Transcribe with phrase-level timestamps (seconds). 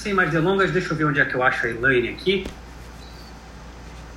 [0.00, 2.46] sem mais delongas, deixa eu ver onde é que eu acho a Elaine aqui.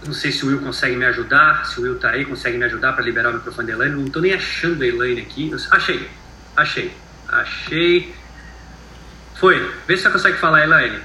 [0.06, 1.66] Não sei se o Will consegue me ajudar.
[1.66, 3.96] Se o Will tá aí, consegue me ajudar para liberar o microfone da Elaine.
[3.96, 5.52] Não tô nem achando a Elaine aqui.
[5.72, 6.10] Achei,
[6.56, 6.92] achei,
[7.28, 8.16] achei.
[9.36, 9.74] Foi.
[9.88, 11.00] Vê se você consegue falar, Elaine.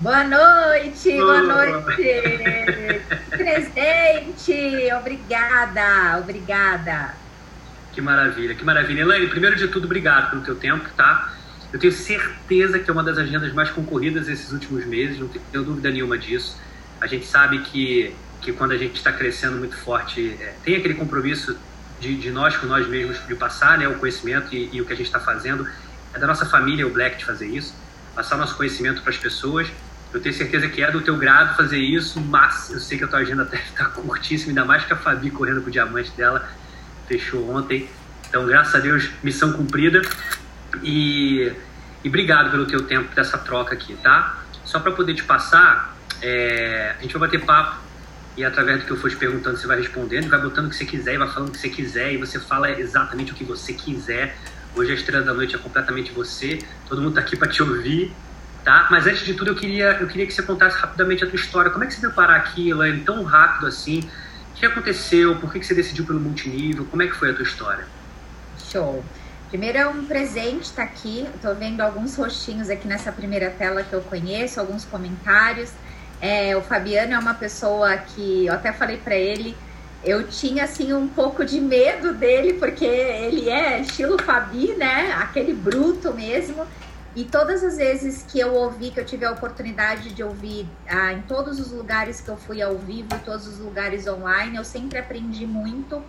[0.00, 2.02] Boa noite, boa, boa noite.
[3.30, 7.14] Presente, obrigada, obrigada.
[7.92, 9.02] Que maravilha, que maravilha.
[9.02, 11.32] Elaine, primeiro de tudo, obrigado pelo teu tempo, tá?
[11.74, 15.64] Eu tenho certeza que é uma das agendas mais concorridas esses últimos meses, não tenho
[15.64, 16.56] dúvida nenhuma disso.
[17.00, 20.94] A gente sabe que, que quando a gente está crescendo muito forte, é, tem aquele
[20.94, 21.58] compromisso
[21.98, 24.92] de, de, nós com nós mesmos de passar né, o conhecimento e, e o que
[24.92, 25.68] a gente está fazendo.
[26.14, 27.74] É da nossa família, o Black, de fazer isso,
[28.14, 29.66] passar nosso conhecimento para as pessoas.
[30.12, 33.08] Eu tenho certeza que é do teu grado fazer isso, mas eu sei que a
[33.08, 36.48] tua agenda está curtíssima, ainda mais que a Fabi correndo com o diamante dela,
[37.08, 37.90] fechou ontem.
[38.28, 40.02] Então, graças a Deus, missão cumprida.
[40.82, 41.52] E,
[42.04, 44.44] e obrigado pelo teu tempo dessa troca aqui, tá?
[44.62, 47.78] Só para poder te passar, é, a gente vai bater papo
[48.36, 50.76] e através do que eu for te perguntando, você vai respondendo, vai botando o que
[50.76, 53.44] você quiser e vai falando o que você quiser e você fala exatamente o que
[53.44, 54.36] você quiser.
[54.76, 58.12] Hoje a estrela da noite é completamente você, todo mundo tá aqui para te ouvir,
[58.64, 58.88] tá?
[58.90, 61.70] Mas antes de tudo eu queria, eu queria que você contasse rapidamente a tua história.
[61.70, 64.00] Como é que você veio parar aqui, Elaine, tão rápido assim?
[64.50, 65.36] O que aconteceu?
[65.36, 66.84] Por que, que você decidiu pelo multinível?
[66.86, 67.86] Como é que foi a tua história?
[68.58, 69.04] Show.
[69.54, 71.28] Primeiro é um presente tá aqui.
[71.32, 75.70] Estou vendo alguns rostinhos aqui nessa primeira tela que eu conheço, alguns comentários.
[76.20, 79.56] É, o Fabiano é uma pessoa que eu até falei para ele,
[80.02, 85.12] eu tinha assim um pouco de medo dele, porque ele é estilo Fabi, né?
[85.12, 86.66] Aquele bruto mesmo.
[87.14, 91.12] E todas as vezes que eu ouvi, que eu tive a oportunidade de ouvir ah,
[91.12, 94.98] em todos os lugares que eu fui ao vivo, todos os lugares online, eu sempre
[94.98, 96.02] aprendi muito.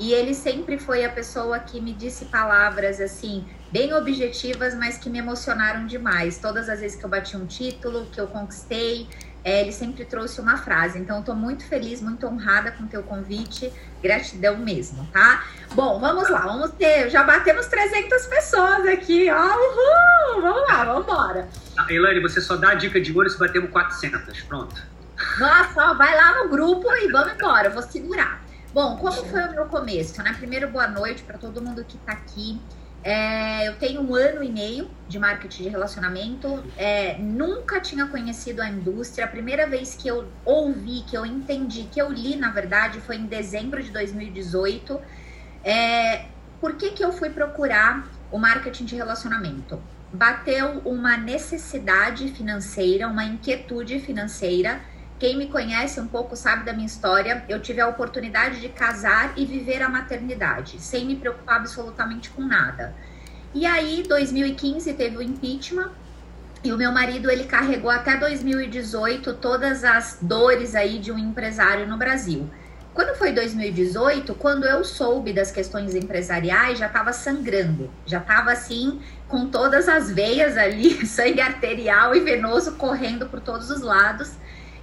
[0.00, 5.10] E ele sempre foi a pessoa que me disse palavras assim, bem objetivas, mas que
[5.10, 6.38] me emocionaram demais.
[6.38, 9.06] Todas as vezes que eu bati um título, que eu conquistei,
[9.44, 10.98] é, ele sempre trouxe uma frase.
[10.98, 13.70] Então, eu tô muito feliz, muito honrada com o teu convite.
[14.02, 15.44] Gratidão mesmo, tá?
[15.74, 17.10] Bom, vamos lá, vamos ter.
[17.10, 19.36] Já batemos 300 pessoas aqui, ó.
[19.36, 20.40] Uhul!
[20.40, 21.46] Vamos lá, vamos embora.
[21.76, 24.40] Ah, Elaine, você só dá a dica de ouro se batemos 400.
[24.44, 24.82] Pronto.
[25.38, 27.68] Nossa, ó, vai lá no grupo e vamos embora.
[27.68, 28.48] Eu vou segurar.
[28.72, 30.22] Bom, como foi o meu começo?
[30.22, 30.32] Né?
[30.32, 32.60] Primeiro, boa noite para todo mundo que está aqui.
[33.02, 36.62] É, eu tenho um ano e meio de marketing de relacionamento.
[36.76, 39.24] É, nunca tinha conhecido a indústria.
[39.24, 43.16] A primeira vez que eu ouvi, que eu entendi, que eu li, na verdade, foi
[43.16, 45.00] em dezembro de 2018.
[45.64, 46.26] É,
[46.60, 49.82] por que, que eu fui procurar o marketing de relacionamento?
[50.12, 54.80] Bateu uma necessidade financeira, uma inquietude financeira
[55.20, 57.44] quem me conhece um pouco sabe da minha história.
[57.46, 62.40] Eu tive a oportunidade de casar e viver a maternidade, sem me preocupar absolutamente com
[62.40, 62.94] nada.
[63.52, 65.90] E aí, 2015 teve o impeachment
[66.64, 71.86] e o meu marido ele carregou até 2018 todas as dores aí de um empresário
[71.86, 72.48] no Brasil.
[72.94, 79.00] Quando foi 2018, quando eu soube das questões empresariais, já estava sangrando, já estava assim
[79.28, 84.32] com todas as veias ali, sangue arterial e venoso correndo por todos os lados.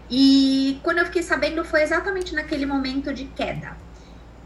[0.09, 3.75] E quando eu fiquei sabendo, foi exatamente naquele momento de queda.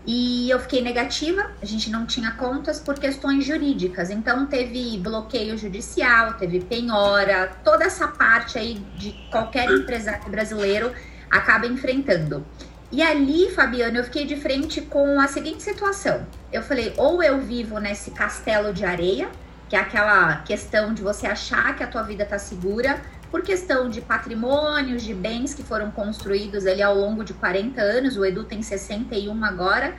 [0.05, 4.09] E eu fiquei negativa, a gente não tinha contas por questões jurídicas.
[4.09, 10.91] Então teve bloqueio judicial, teve penhora, toda essa parte aí de qualquer empresário brasileiro
[11.29, 12.43] acaba enfrentando.
[12.91, 16.25] E ali, Fabiano, eu fiquei de frente com a seguinte situação.
[16.51, 19.29] Eu falei, ou eu vivo nesse castelo de areia,
[19.69, 22.99] que é aquela questão de você achar que a tua vida tá segura,
[23.31, 28.17] por questão de patrimônios, de bens que foram construídos ali ao longo de 40 anos,
[28.17, 29.95] o Edu tem 61 agora,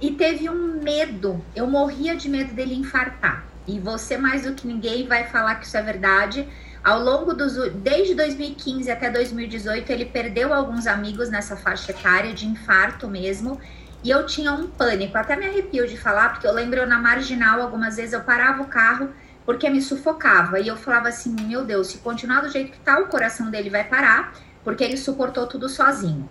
[0.00, 3.44] e teve um medo, eu morria de medo dele infartar.
[3.66, 6.48] E você mais do que ninguém vai falar que isso é verdade.
[6.82, 12.46] Ao longo dos desde 2015 até 2018, ele perdeu alguns amigos nessa faixa etária de
[12.46, 13.60] infarto mesmo.
[14.02, 17.62] E eu tinha um pânico, até me arrepio de falar, porque eu lembro na marginal,
[17.62, 19.10] algumas vezes eu parava o carro
[19.44, 20.60] porque me sufocava.
[20.60, 23.70] E eu falava assim: meu Deus, se continuar do jeito que tá, o coração dele
[23.70, 24.32] vai parar,
[24.64, 26.28] porque ele suportou tudo sozinho.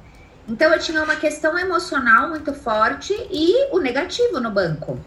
[0.47, 4.99] Então eu tinha uma questão emocional muito forte e o negativo no banco.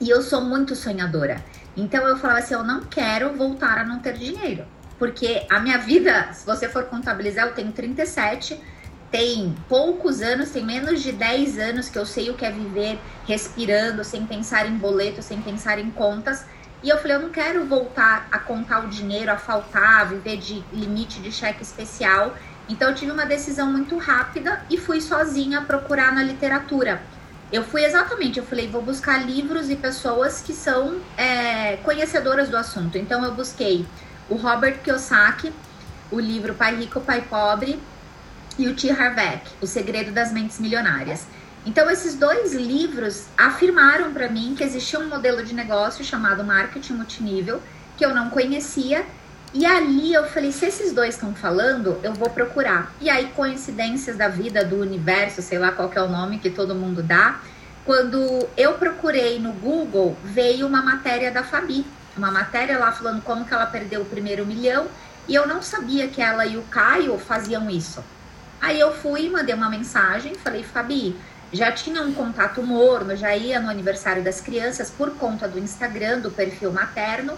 [0.00, 1.42] E eu sou muito sonhadora.
[1.76, 4.64] Então eu falava assim: eu não quero voltar a não ter dinheiro.
[4.98, 8.60] Porque a minha vida, se você for contabilizar, eu tenho 37,
[9.10, 12.98] tem poucos anos, tem menos de 10 anos que eu sei o que é viver
[13.26, 16.46] respirando, sem pensar em boleto, sem pensar em contas.
[16.82, 20.36] E eu falei, eu não quero voltar a contar o dinheiro, a faltar, a viver
[20.36, 22.36] de limite de cheque especial.
[22.68, 27.02] Então eu tive uma decisão muito rápida e fui sozinha procurar na literatura.
[27.52, 32.56] Eu fui exatamente, eu falei, vou buscar livros e pessoas que são é, conhecedoras do
[32.56, 32.96] assunto.
[32.96, 33.86] Então eu busquei
[34.28, 35.52] o Robert Kiyosaki,
[36.10, 37.78] o livro Pai Rico, Pai Pobre,
[38.58, 38.90] e o T.
[38.90, 39.18] Harv
[39.60, 41.26] O Segredo das Mentes Milionárias.
[41.64, 46.94] Então, esses dois livros afirmaram para mim que existia um modelo de negócio chamado marketing
[46.94, 47.62] multinível,
[47.96, 49.06] que eu não conhecia.
[49.54, 52.92] E ali eu falei: se esses dois estão falando, eu vou procurar.
[53.00, 56.74] E aí, coincidências da vida, do universo, sei lá qual é o nome que todo
[56.74, 57.40] mundo dá.
[57.84, 61.84] Quando eu procurei no Google, veio uma matéria da Fabi.
[62.16, 64.86] Uma matéria lá falando como que ela perdeu o primeiro milhão.
[65.28, 68.02] E eu não sabia que ela e o Caio faziam isso.
[68.60, 71.16] Aí eu fui, mandei uma mensagem, falei, Fabi,
[71.52, 76.20] já tinha um contato morno, já ia no aniversário das crianças por conta do Instagram,
[76.20, 77.36] do perfil materno.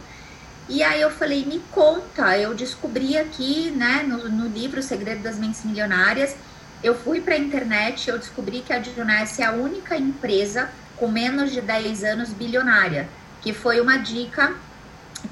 [0.68, 5.22] E aí eu falei, me conta, eu descobri aqui, né, no, no livro O Segredo
[5.22, 6.36] das Mentes Milionárias,
[6.82, 11.08] eu fui para a internet, eu descobri que a Juness é a única empresa com
[11.08, 13.08] menos de 10 anos bilionária,
[13.40, 14.54] que foi uma dica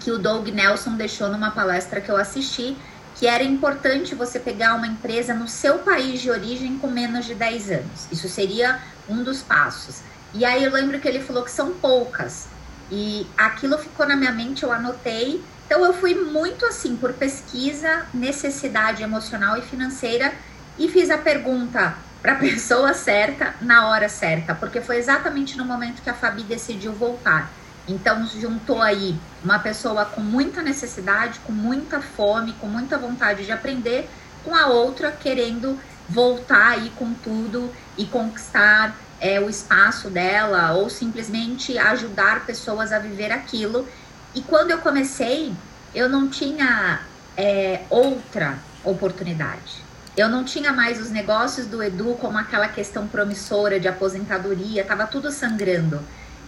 [0.00, 2.76] que o Doug Nelson deixou numa palestra que eu assisti,
[3.16, 7.34] que era importante você pegar uma empresa no seu país de origem com menos de
[7.34, 8.08] 10 anos.
[8.10, 10.00] Isso seria um dos passos.
[10.34, 12.48] E aí eu lembro que ele falou que são poucas.
[12.90, 15.42] E aquilo ficou na minha mente, eu anotei.
[15.66, 20.32] Então eu fui muito assim por pesquisa, necessidade emocional e financeira
[20.78, 25.64] e fiz a pergunta para a pessoa certa na hora certa, porque foi exatamente no
[25.64, 27.50] momento que a Fabi decidiu voltar.
[27.88, 33.52] Então juntou aí uma pessoa com muita necessidade, com muita fome, com muita vontade de
[33.52, 34.08] aprender,
[34.44, 40.90] com a outra querendo voltar aí com tudo e conquistar é, o espaço dela ou
[40.90, 43.88] simplesmente ajudar pessoas a viver aquilo.
[44.34, 45.52] E quando eu comecei,
[45.94, 47.00] eu não tinha
[47.36, 49.82] é, outra oportunidade.
[50.16, 55.06] Eu não tinha mais os negócios do Edu como aquela questão promissora de aposentadoria, estava
[55.06, 56.00] tudo sangrando.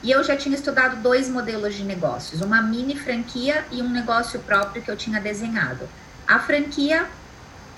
[0.04, 4.38] E eu já tinha estudado dois modelos de negócios, uma mini franquia e um negócio
[4.40, 5.88] próprio que eu tinha desenhado.
[6.28, 7.06] A franquia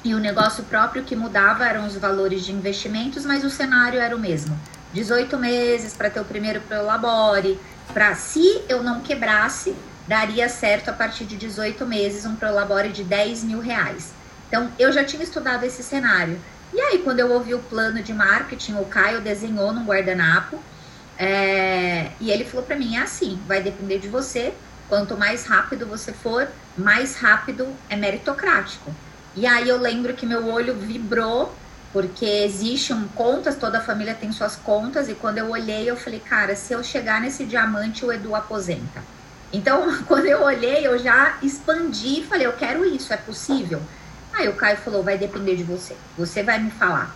[0.02, 4.16] e o negócio próprio que mudava eram os valores de investimentos, mas o cenário era
[4.16, 4.58] o mesmo.
[4.92, 7.60] 18 meses para ter o primeiro Prolabore,
[7.94, 9.76] para se eu não quebrasse,
[10.08, 14.12] daria certo a partir de 18 meses um Prolabore de 10 mil reais.
[14.48, 16.40] Então eu já tinha estudado esse cenário.
[16.74, 20.60] E aí, quando eu ouvi o plano de marketing, o Caio desenhou num guardanapo
[21.18, 24.52] é, e ele falou para mim: é assim, vai depender de você.
[24.88, 26.48] Quanto mais rápido você for,
[26.78, 28.94] mais rápido é meritocrático.
[29.34, 31.52] E aí eu lembro que meu olho vibrou,
[31.92, 36.54] porque existem contas, toda família tem suas contas, e quando eu olhei, eu falei, cara,
[36.54, 39.02] se eu chegar nesse diamante, o Edu aposenta.
[39.52, 43.82] Então, quando eu olhei, eu já expandi e falei, eu quero isso, é possível?
[44.32, 45.96] Aí o Caio falou, vai depender de você.
[46.16, 47.14] Você vai me falar.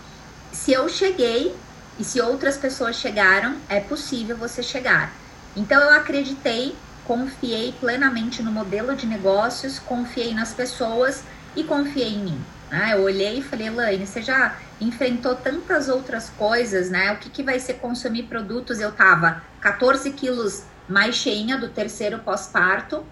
[0.53, 1.55] Se eu cheguei,
[2.01, 5.13] e se outras pessoas chegaram, é possível você chegar.
[5.55, 6.75] Então eu acreditei,
[7.05, 11.23] confiei plenamente no modelo de negócios, confiei nas pessoas
[11.55, 12.41] e confiei em mim.
[12.71, 12.95] Né?
[12.95, 17.13] Eu olhei e falei, Elaine, você já enfrentou tantas outras coisas, né?
[17.13, 18.81] O que, que vai ser consumir produtos?
[18.81, 23.05] Eu tava 14 quilos mais cheinha do terceiro pós-parto,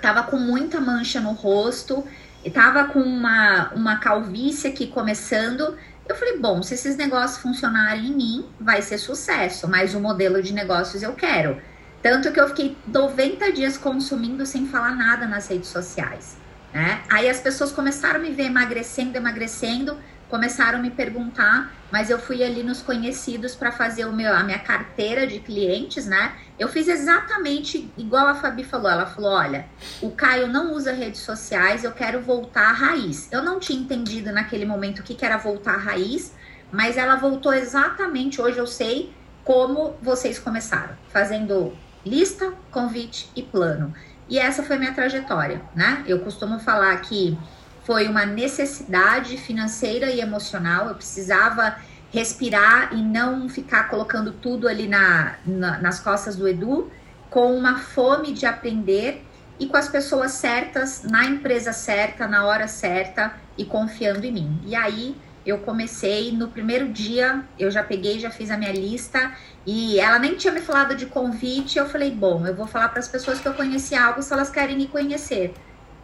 [0.00, 2.04] tava com muita mancha no rosto,
[2.52, 5.76] tava com uma, uma calvície aqui começando
[6.08, 10.42] eu falei, bom, se esses negócios funcionarem em mim, vai ser sucesso, mas o modelo
[10.42, 11.60] de negócios eu quero.
[12.02, 16.36] Tanto que eu fiquei 90 dias consumindo sem falar nada nas redes sociais.
[16.72, 17.02] Né?
[17.08, 19.96] Aí as pessoas começaram a me ver emagrecendo, emagrecendo,
[20.34, 24.42] começaram a me perguntar, mas eu fui ali nos conhecidos para fazer o meu, a
[24.42, 26.34] minha carteira de clientes, né?
[26.58, 28.90] Eu fiz exatamente igual a Fabi falou.
[28.90, 29.64] Ela falou: olha,
[30.02, 33.28] o Caio não usa redes sociais, eu quero voltar à raiz.
[33.30, 36.34] Eu não tinha entendido naquele momento o que, que era voltar à raiz,
[36.72, 38.42] mas ela voltou exatamente.
[38.42, 39.14] Hoje eu sei
[39.44, 43.94] como vocês começaram, fazendo lista, convite e plano.
[44.28, 46.02] E essa foi minha trajetória, né?
[46.08, 47.38] Eu costumo falar que
[47.84, 50.88] foi uma necessidade financeira e emocional.
[50.88, 51.76] Eu precisava
[52.12, 56.90] respirar e não ficar colocando tudo ali na, na, nas costas do Edu,
[57.28, 59.24] com uma fome de aprender
[59.58, 64.60] e com as pessoas certas, na empresa certa, na hora certa e confiando em mim.
[64.64, 69.32] E aí eu comecei no primeiro dia, eu já peguei, já fiz a minha lista
[69.66, 71.78] e ela nem tinha me falado de convite.
[71.78, 74.50] Eu falei, bom, eu vou falar para as pessoas que eu conheci algo se elas
[74.50, 75.52] querem me conhecer.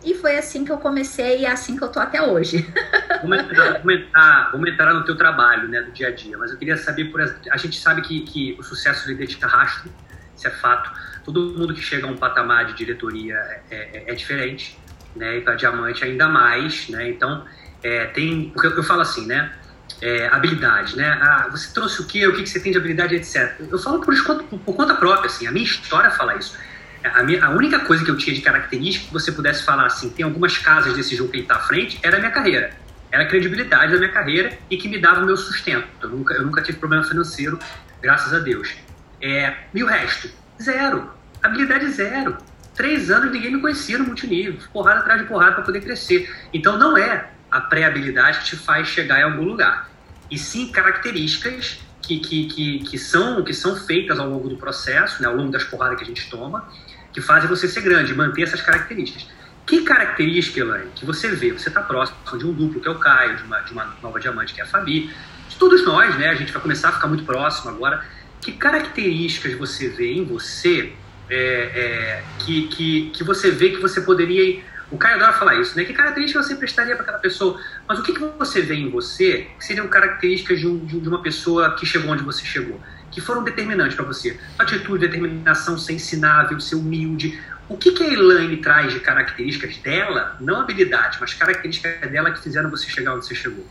[0.02, 2.66] E foi assim que eu comecei e é assim que eu tô até hoje.
[3.20, 6.38] vamos, entrar, vamos, entrar, vamos entrar no teu trabalho, né, do dia a dia.
[6.38, 9.90] Mas eu queria saber, por a gente sabe que, que o sucesso ele deixa rastro,
[10.34, 10.90] isso é fato.
[11.24, 14.78] Todo mundo que chega a um patamar de diretoria é, é, é diferente,
[15.14, 17.10] né, e para diamante ainda mais, né.
[17.10, 17.44] Então
[17.82, 19.52] é, tem, porque eu falo assim, né,
[20.00, 21.18] é, habilidade, né?
[21.20, 22.26] Ah, você trouxe o quê?
[22.26, 23.60] O que, que você tem de habilidade, etc.
[23.70, 25.46] Eu falo por, por, por conta própria, assim.
[25.46, 26.56] A minha história fala isso
[27.02, 30.10] A, minha, a única coisa que eu tinha de característica que você pudesse falar assim,
[30.10, 32.72] tem algumas casas desse jogo que ele está à frente, era a minha carreira.
[33.10, 35.86] Era a credibilidade da minha carreira e que me dava o meu sustento.
[36.00, 37.58] Eu nunca, eu nunca tive problema financeiro,
[38.00, 38.74] graças a Deus.
[39.20, 40.30] É, e o resto?
[40.62, 41.10] Zero.
[41.42, 42.36] Habilidade zero.
[42.74, 44.56] Três anos ninguém me conhecia no multinível.
[44.72, 46.32] Porrada atrás de porrada para poder crescer.
[46.52, 49.90] Então não é a pré-habilidade que te faz chegar em algum lugar.
[50.30, 55.20] E sim características que, que, que, que, são, que são feitas ao longo do processo,
[55.20, 56.68] né, ao longo das porradas que a gente toma,
[57.12, 59.26] que fazem você ser grande, manter essas características.
[59.66, 61.52] Que característica, Elaine, que você vê?
[61.52, 64.18] Você está próximo de um duplo, que é o Caio, de uma, de uma nova
[64.18, 65.14] diamante, que é a Fabi,
[65.48, 66.28] de todos nós, né?
[66.28, 68.04] A gente vai começar a ficar muito próximo agora.
[68.40, 70.92] Que características você vê em você
[71.28, 74.60] é, é, que, que, que você vê que você poderia.
[74.90, 75.84] O Caio adora falar isso, né?
[75.84, 77.60] Que características você prestaria para aquela pessoa?
[77.86, 81.22] Mas o que, que você vê em você que seriam características de, um, de uma
[81.22, 82.80] pessoa que chegou onde você chegou?
[83.10, 84.38] Que foram determinantes para você?
[84.58, 87.40] Atitude, determinação, ser ensinável, ser humilde.
[87.68, 92.40] O que, que a Elaine traz de características dela, não habilidade, mas características dela que
[92.40, 93.64] fizeram você chegar onde você chegou?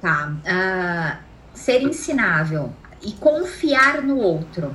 [0.00, 0.32] Tá.
[0.44, 1.18] Uh,
[1.54, 4.74] ser ensinável e confiar no outro.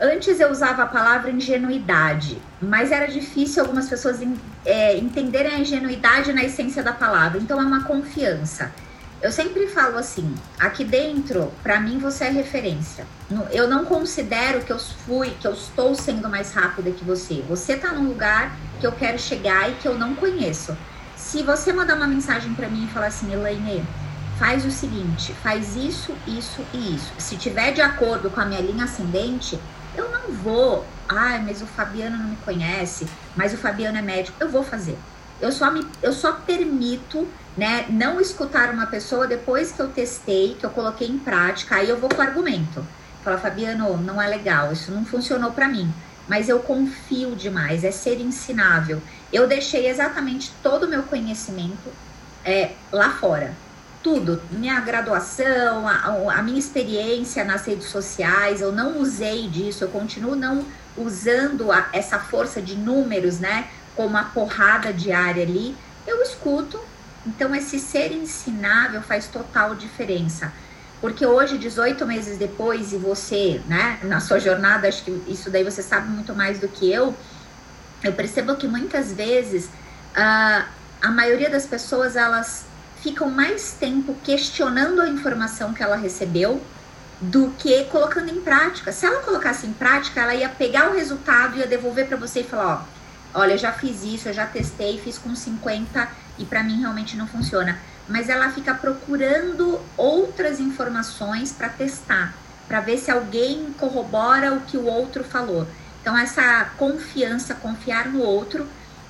[0.00, 4.20] Antes eu usava a palavra ingenuidade, mas era difícil algumas pessoas
[4.64, 7.38] é, entenderem a ingenuidade na essência da palavra.
[7.38, 8.72] Então é uma confiança.
[9.24, 13.06] Eu sempre falo assim: aqui dentro, para mim você é referência.
[13.50, 17.42] Eu não considero que eu fui, que eu estou sendo mais rápida que você.
[17.48, 20.76] Você tá num lugar que eu quero chegar e que eu não conheço.
[21.16, 23.82] Se você mandar uma mensagem para mim e falar assim, Elaine,
[24.38, 27.10] faz o seguinte, faz isso, isso e isso.
[27.16, 29.58] Se tiver de acordo com a minha linha ascendente,
[29.96, 34.36] eu não vou, ai, mas o Fabiano não me conhece, mas o Fabiano é médico.
[34.38, 34.98] Eu vou fazer.
[35.40, 40.56] Eu só, me, eu só permito né, não escutar uma pessoa depois que eu testei,
[40.58, 42.84] que eu coloquei em prática, aí eu vou com argumento.
[43.22, 45.92] Fala, Fabiano, não é legal, isso não funcionou para mim.
[46.28, 49.00] Mas eu confio demais, é ser ensinável.
[49.32, 51.90] Eu deixei exatamente todo o meu conhecimento
[52.44, 53.54] é, lá fora
[54.04, 59.88] tudo, minha graduação, a, a, minha experiência nas redes sociais, eu não usei disso, eu
[59.88, 60.62] continuo não
[60.94, 65.74] usando a, essa força de números, né, como a porrada diária ali,
[66.06, 66.78] eu escuto.
[67.26, 70.52] Então, esse ser ensinável faz total diferença.
[71.00, 75.64] Porque hoje, 18 meses depois, e você, né, na sua jornada, acho que isso daí
[75.64, 77.14] você sabe muito mais do que eu,
[78.02, 80.64] eu percebo que muitas vezes uh,
[81.00, 82.64] a maioria das pessoas, elas
[83.02, 86.62] ficam mais tempo questionando a informação que ela recebeu
[87.20, 88.92] do que colocando em prática.
[88.92, 92.40] Se ela colocasse em prática, ela ia pegar o resultado e ia devolver para você
[92.40, 92.86] e falar,
[93.34, 96.80] ó, olha, eu já fiz isso, eu já testei, fiz com 50 e para mim
[96.80, 97.78] realmente não funciona.
[98.08, 102.34] Mas ela fica procurando outras informações para testar,
[102.68, 105.66] para ver se alguém corrobora o que o outro falou.
[106.00, 108.66] Então essa confiança, confiar no outro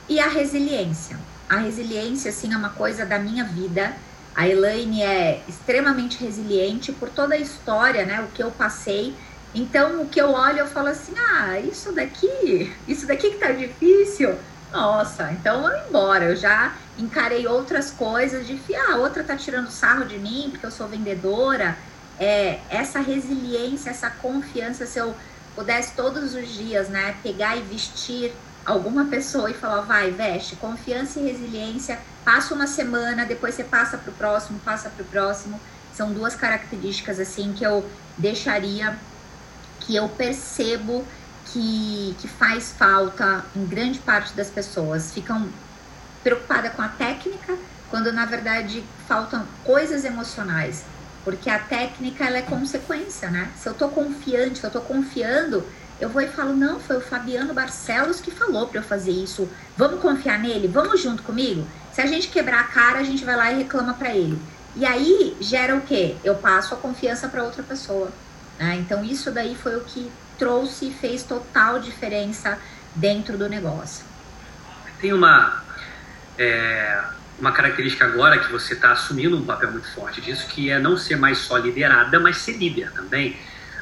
[0.08, 3.94] e a resiliência a resiliência, assim, é uma coisa da minha vida.
[4.34, 8.20] A Elaine é extremamente resiliente por toda a história, né?
[8.20, 9.14] O que eu passei.
[9.54, 13.52] Então, o que eu olho, eu falo assim: ah, isso daqui, isso daqui que tá
[13.52, 14.34] difícil.
[14.72, 16.24] Nossa, então eu vou embora.
[16.24, 20.70] Eu já encarei outras coisas de ah, outra tá tirando sarro de mim porque eu
[20.70, 21.76] sou vendedora.
[22.18, 25.14] É, essa resiliência, essa confiança, se eu
[25.54, 28.32] pudesse todos os dias, né, pegar e vestir
[28.64, 33.98] alguma pessoa e falar, vai, veste, confiança e resiliência, passa uma semana, depois você passa
[33.98, 35.60] para o próximo, passa para o próximo.
[35.92, 38.96] São duas características assim que eu deixaria,
[39.80, 41.04] que eu percebo
[41.46, 45.12] que, que faz falta em grande parte das pessoas.
[45.12, 45.48] Ficam
[46.24, 47.54] preocupadas com a técnica,
[47.90, 50.84] quando na verdade faltam coisas emocionais.
[51.22, 53.50] Porque a técnica ela é consequência, né?
[53.56, 55.64] Se eu tô confiante, se eu tô confiando,
[56.00, 59.48] eu vou e falo, não, foi o Fabiano Barcelos que falou para eu fazer isso.
[59.76, 60.66] Vamos confiar nele?
[60.66, 61.66] Vamos junto comigo?
[61.92, 64.38] Se a gente quebrar a cara, a gente vai lá e reclama para ele.
[64.76, 66.16] E aí gera o quê?
[66.24, 68.10] Eu passo a confiança para outra pessoa.
[68.58, 68.76] Né?
[68.76, 72.58] Então isso daí foi o que trouxe e fez total diferença
[72.94, 74.04] dentro do negócio.
[75.00, 75.63] Tem uma
[76.38, 77.02] é,
[77.38, 80.96] uma característica agora que você está assumindo um papel muito forte disso, que é não
[80.96, 83.36] ser mais só liderada, mas ser líder também.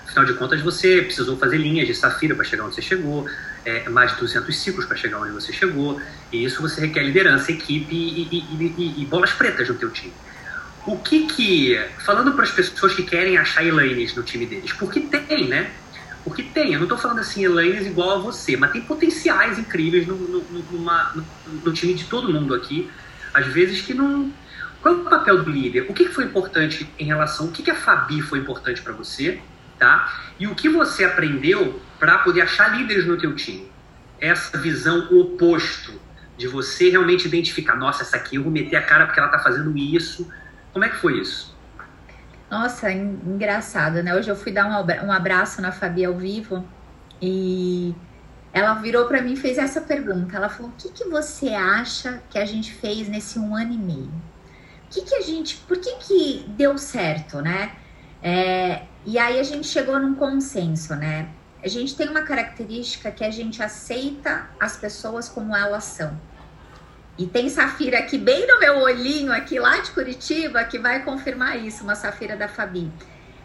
[0.07, 3.27] Afinal de contas, você precisou fazer linhas de safira para chegar onde você chegou,
[3.65, 7.51] é, mais de 200 ciclos para chegar onde você chegou, e isso você requer liderança,
[7.51, 10.13] equipe e, e, e, e bolas pretas no teu time.
[10.85, 15.01] O que que, falando para as pessoas que querem achar Elaines no time deles, porque
[15.01, 15.71] tem, né?
[16.25, 20.07] Porque tem, eu não estou falando assim Elaines igual a você, mas tem potenciais incríveis
[20.07, 21.25] no, no, numa, no,
[21.65, 22.89] no time de todo mundo aqui,
[23.35, 24.33] às vezes que não,
[24.81, 25.87] qual é o papel do líder?
[25.89, 29.41] O que foi importante em relação, o que, a Fabi foi importante para você?
[29.79, 30.33] tá?
[30.39, 33.73] E o que você aprendeu para poder achar líderes no teu time?
[34.23, 36.01] essa visão oposto
[36.39, 39.41] de você realmente identificar, nossa, essa aqui eu vou meter a cara porque ela tá
[39.41, 40.31] fazendo isso.
[40.73, 41.52] Como é que foi isso?
[42.53, 44.15] Nossa, engraçado, né?
[44.15, 46.63] Hoje eu fui dar um abraço na Fabi ao vivo
[47.19, 47.95] e
[48.53, 50.37] ela virou para mim e fez essa pergunta.
[50.37, 53.79] Ela falou: O que, que você acha que a gente fez nesse um ano e
[53.79, 54.13] meio?
[54.85, 55.57] O que, que a gente.
[55.67, 57.73] Por que, que deu certo, né?
[58.23, 61.31] É, e aí a gente chegou num consenso, né?
[61.65, 66.21] A gente tem uma característica que a gente aceita as pessoas como elas são.
[67.19, 71.63] E tem safira aqui bem no meu olhinho, aqui lá de Curitiba, que vai confirmar
[71.63, 72.91] isso, uma safira da Fabi.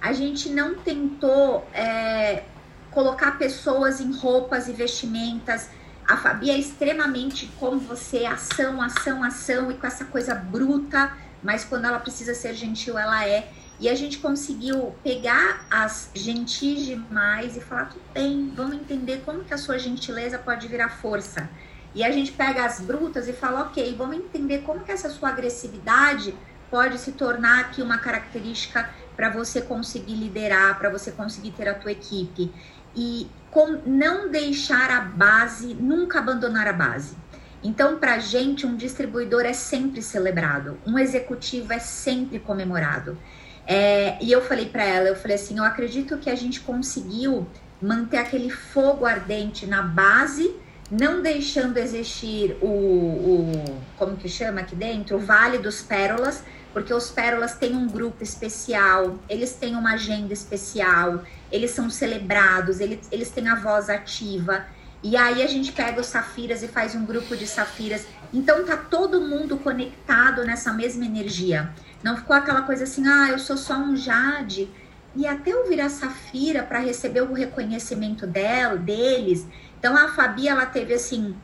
[0.02, 2.44] A gente não tentou é,
[2.92, 5.70] colocar pessoas em roupas e vestimentas.
[6.08, 11.12] A Fabi é extremamente como você, ação, ação, ação, e com essa coisa bruta,
[11.44, 13.50] mas quando ela precisa ser gentil, ela é.
[13.80, 19.44] E a gente conseguiu pegar as gentis demais e falar, tudo bem, vamos entender como
[19.44, 21.50] que a sua gentileza pode virar força.
[21.98, 25.30] E a gente pega as brutas e fala, ok, vamos entender como que essa sua
[25.30, 26.32] agressividade
[26.70, 31.74] pode se tornar aqui uma característica para você conseguir liderar, para você conseguir ter a
[31.74, 32.54] tua equipe.
[32.96, 37.18] E com não deixar a base, nunca abandonar a base.
[37.64, 43.18] Então, para a gente, um distribuidor é sempre celebrado, um executivo é sempre comemorado.
[43.66, 47.48] É, e eu falei para ela, eu falei assim, eu acredito que a gente conseguiu
[47.82, 53.52] manter aquele fogo ardente na base não deixando existir o, o,
[53.98, 58.24] como que chama aqui dentro, o Vale dos Pérolas, porque os Pérolas têm um grupo
[58.24, 64.66] especial, eles têm uma agenda especial, eles são celebrados, eles, eles têm a voz ativa.
[65.04, 68.06] E aí a gente pega os Safiras e faz um grupo de Safiras.
[68.34, 71.70] Então tá todo mundo conectado nessa mesma energia.
[72.04, 74.70] Não ficou aquela coisa assim, ah, eu sou só um Jade.
[75.16, 79.48] E até eu virar Safira para receber o reconhecimento dela, deles,
[79.80, 81.36] então a Fabi ela teve assim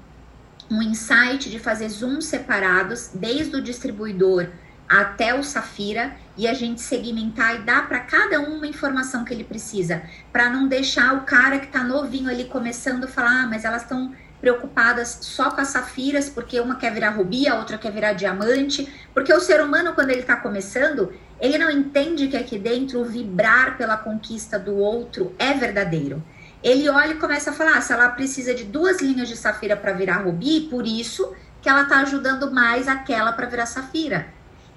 [0.70, 4.48] um insight de fazer zooms separados desde o distribuidor
[4.88, 9.34] até o Safira e a gente segmentar e dar para cada um uma informação que
[9.34, 13.66] ele precisa, para não deixar o cara que está novinho ali começando falar, ah, mas
[13.66, 17.92] elas estão preocupadas só com as safiras, porque uma quer virar rubi, a outra quer
[17.92, 22.60] virar diamante, porque o ser humano quando ele está começando, ele não entende que aqui
[22.60, 26.22] dentro o vibrar pela conquista do outro é verdadeiro
[26.64, 29.76] ele olha e começa a falar: ah, se ela precisa de duas linhas de safira
[29.76, 34.28] para virar rubi, por isso que ela está ajudando mais aquela para virar safira.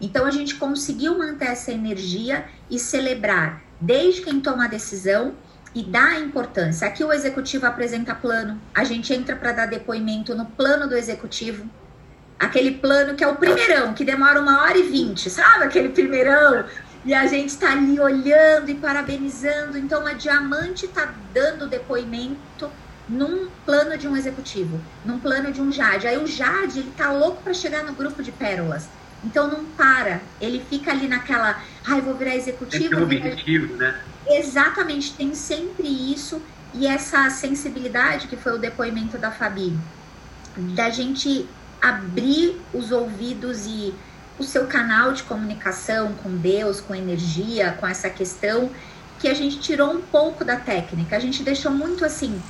[0.00, 5.34] Então a gente conseguiu manter essa energia e celebrar desde quem toma a decisão
[5.74, 6.86] e dá importância.
[6.86, 11.68] Aqui o executivo apresenta plano, a gente entra para dar depoimento no plano do executivo.
[12.38, 15.64] Aquele plano que é o primeirão, que demora uma hora e vinte, sabe?
[15.64, 16.64] Aquele primeirão
[17.06, 19.78] e a gente está ali olhando e parabenizando.
[19.78, 22.68] Então, a Diamante está dando depoimento
[23.08, 26.08] num plano de um executivo, num plano de um Jade.
[26.08, 28.88] Aí o Jade, ele tá louco para chegar no grupo de pérolas.
[29.24, 32.90] Então não para, ele fica ali naquela, ai, vou virar executivo.
[32.90, 33.98] Tem um objetivo, né?
[34.26, 36.42] Exatamente, tem sempre isso
[36.74, 39.76] e essa sensibilidade que foi o depoimento da Fabi,
[40.74, 41.48] da gente
[41.80, 43.94] abrir os ouvidos e
[44.38, 48.70] o seu canal de comunicação com Deus, com energia, com essa questão,
[49.18, 51.16] que a gente tirou um pouco da técnica.
[51.16, 52.40] A gente deixou muito assim,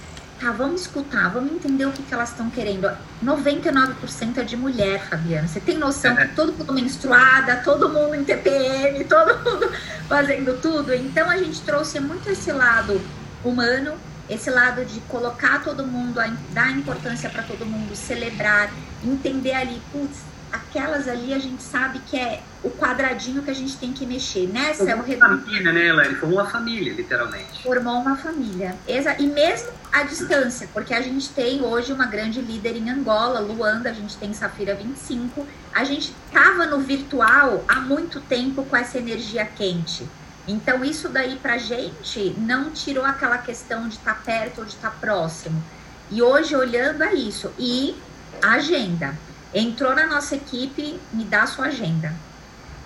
[0.40, 2.90] tá, vamos escutar, vamos entender o que, que elas estão querendo.
[3.24, 5.46] 99% é de mulher, Fabiana.
[5.46, 9.72] Você tem noção que todo mundo menstruada, todo mundo em TPM, todo mundo
[10.08, 10.92] fazendo tudo.
[10.92, 13.00] Então a gente trouxe muito esse lado
[13.44, 13.94] humano,
[14.28, 16.20] esse lado de colocar todo mundo,
[16.52, 18.72] dar importância para todo mundo, celebrar,
[19.04, 20.18] entender ali, putz,
[20.56, 24.48] aquelas ali a gente sabe que é o quadradinho que a gente tem que mexer.
[24.48, 25.42] Nessa Formou é o redondo.
[25.42, 26.14] família, né, Elaine?
[26.16, 27.62] Formou uma família, literalmente.
[27.62, 28.74] Formou uma família.
[29.18, 33.90] E mesmo a distância, porque a gente tem hoje uma grande líder em Angola, Luanda,
[33.90, 35.46] a gente tem Safira 25.
[35.72, 40.06] A gente tava no virtual há muito tempo com essa energia quente.
[40.48, 44.72] Então, isso daí pra gente não tirou aquela questão de estar tá perto ou de
[44.72, 45.62] estar tá próximo.
[46.10, 47.52] E hoje, olhando a isso.
[47.58, 47.96] E
[48.42, 49.16] a agenda
[49.54, 52.12] entrou na nossa equipe, me dá a sua agenda.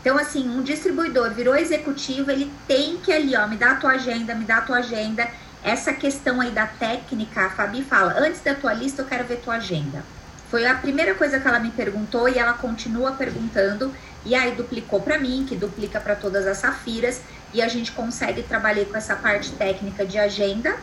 [0.01, 3.93] Então, assim, um distribuidor virou executivo, ele tem que ali, ó, me dá a tua
[3.93, 5.29] agenda, me dá a tua agenda.
[5.63, 9.41] Essa questão aí da técnica, a Fabi fala, antes da tua lista eu quero ver
[9.41, 10.03] tua agenda.
[10.51, 13.95] Foi a primeira coisa que ela me perguntou e ela continua perguntando.
[14.25, 17.21] E aí duplicou para mim, que duplica para todas as safiras,
[17.53, 20.77] e a gente consegue trabalhar com essa parte técnica de agenda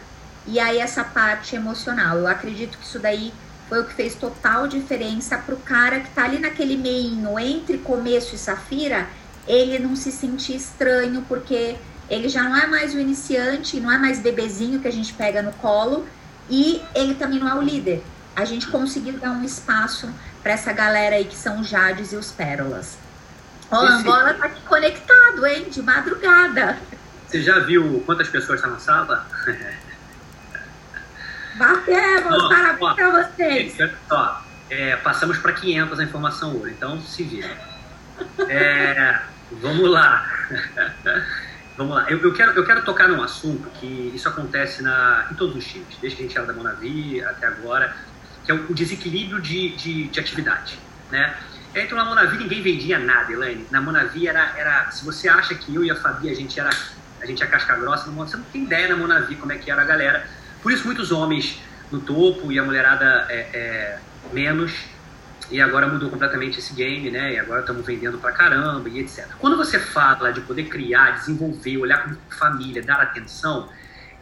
[0.46, 2.18] e aí essa parte emocional.
[2.18, 3.34] Eu acredito que isso daí
[3.68, 7.78] foi o que fez total diferença para o cara que está ali naquele meinho entre
[7.80, 9.08] começo e safira,
[9.48, 11.76] ele não se sentir estranho, porque
[12.10, 15.42] ele já não é mais o iniciante, não é mais bebezinho que a gente pega
[15.42, 16.08] no colo,
[16.50, 18.04] e ele também não é o líder.
[18.36, 20.08] a gente conseguir dar um espaço
[20.44, 22.96] para essa galera aí que são os Jades e os Pérolas.
[23.72, 25.66] Ó, oh, Angola tá aqui conectado, hein?
[25.70, 26.78] De madrugada.
[27.28, 29.28] Você já viu quantas pessoas estão tá na sala?
[31.58, 33.78] Batemos, oh, parabéns para vocês.
[34.10, 37.58] Ó, é, passamos para 500 a informação hoje, então se vira.
[38.48, 39.20] É,
[39.52, 40.26] vamos lá.
[41.78, 42.06] vamos lá.
[42.10, 45.66] Eu, eu, quero, eu quero tocar num assunto que isso acontece na, em todos os
[45.66, 47.96] times, desde que a gente era da Monavi até agora,
[48.46, 50.80] que é o, o desequilíbrio de, de, de atividade.
[51.12, 51.36] Né?
[51.74, 53.66] Então na Monavi ninguém vendia nada, Elaine.
[53.70, 54.90] Na Monavi era, era.
[54.92, 56.70] Se você acha que eu e a Fabi a gente era.
[57.22, 59.82] A gente é casca grossa, você não tem ideia na Monavi como é que era
[59.82, 60.28] a galera.
[60.62, 61.60] Por isso muitos homens
[61.92, 64.00] no topo e a mulherada é, é
[64.34, 64.74] menos.
[65.50, 67.34] E agora mudou completamente esse game, né?
[67.34, 69.28] E agora estamos vendendo pra caramba e etc.
[69.40, 73.70] Quando você fala de poder criar, desenvolver, olhar como família, dar atenção,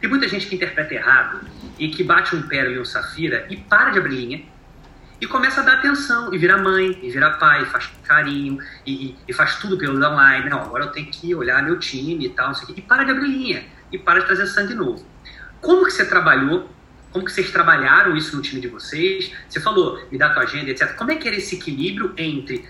[0.00, 1.40] tem muita gente que interpreta errado
[1.78, 4.44] e que bate um pérola e um safira e para de abrir linha
[5.20, 9.16] e começa a dar atenção e vira mãe, e vira pai, faz carinho e, e,
[9.26, 10.48] e faz tudo pelo online.
[10.48, 12.74] Não, agora eu tenho que olhar meu time e tal, não sei o quê.
[12.76, 15.04] E para de abrir linha e para de trazer sangue novo.
[15.66, 16.70] Como que você trabalhou
[17.16, 19.32] como que vocês trabalharam isso no time de vocês?
[19.48, 20.94] Você falou, me dá tua agenda, etc.
[20.96, 22.68] Como é que era esse equilíbrio entre,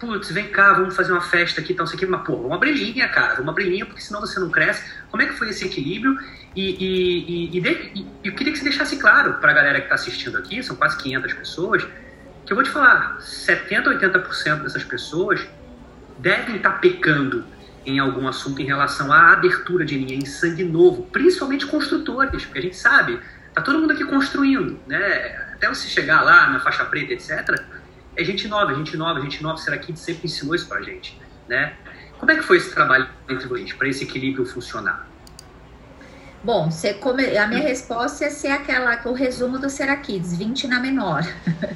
[0.00, 2.72] putz, vem cá, vamos fazer uma festa aqui, tal, sei aqui, mas pô, vamos abrir
[2.72, 4.82] linha, cara, vamos abrir linha, porque senão você não cresce.
[5.08, 6.18] Como é que foi esse equilíbrio?
[6.56, 9.94] E, e, e, e eu queria que você deixasse claro para a galera que está
[9.94, 11.86] assistindo aqui, são quase 500 pessoas,
[12.44, 15.46] que eu vou te falar, 70, 80% dessas pessoas
[16.18, 17.44] devem estar tá pecando
[17.86, 22.58] em algum assunto em relação à abertura de linha em sangue novo, principalmente construtores, porque
[22.58, 23.20] a gente sabe
[23.56, 24.98] Tá todo mundo aqui construindo, né?
[25.54, 27.58] Até você chegar lá na faixa preta, etc.
[28.14, 29.56] É gente nova, gente nova, gente nova.
[29.56, 31.18] Será que sempre ensinou isso pra gente,
[31.48, 31.72] né?
[32.18, 35.08] Como é que foi esse trabalho entre vocês para esse equilíbrio funcionar?
[36.44, 36.68] Bom,
[37.00, 37.34] come...
[37.38, 41.22] a minha resposta é ser aquela, o resumo do Serakids, 20 na menor.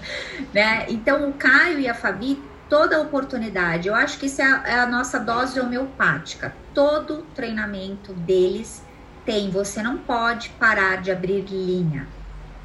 [0.53, 0.85] né?
[0.91, 2.39] Então, o Caio e a Fabi,
[2.71, 6.55] toda oportunidade, eu acho que isso é a, é a nossa dose homeopática.
[6.73, 8.83] Todo treinamento deles
[9.27, 12.07] tem, você não pode parar de abrir linha.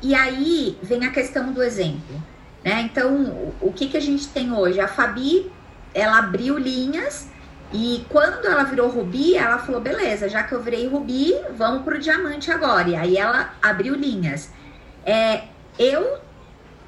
[0.01, 2.23] E aí vem a questão do exemplo.
[2.63, 2.81] Né?
[2.81, 4.79] Então, o que, que a gente tem hoje?
[4.79, 5.51] A Fabi,
[5.93, 7.27] ela abriu linhas
[7.73, 11.99] e quando ela virou rubi, ela falou: beleza, já que eu virei rubi, vamos pro
[11.99, 12.87] diamante agora.
[12.89, 14.51] E aí ela abriu linhas.
[15.03, 15.45] É,
[15.79, 16.19] eu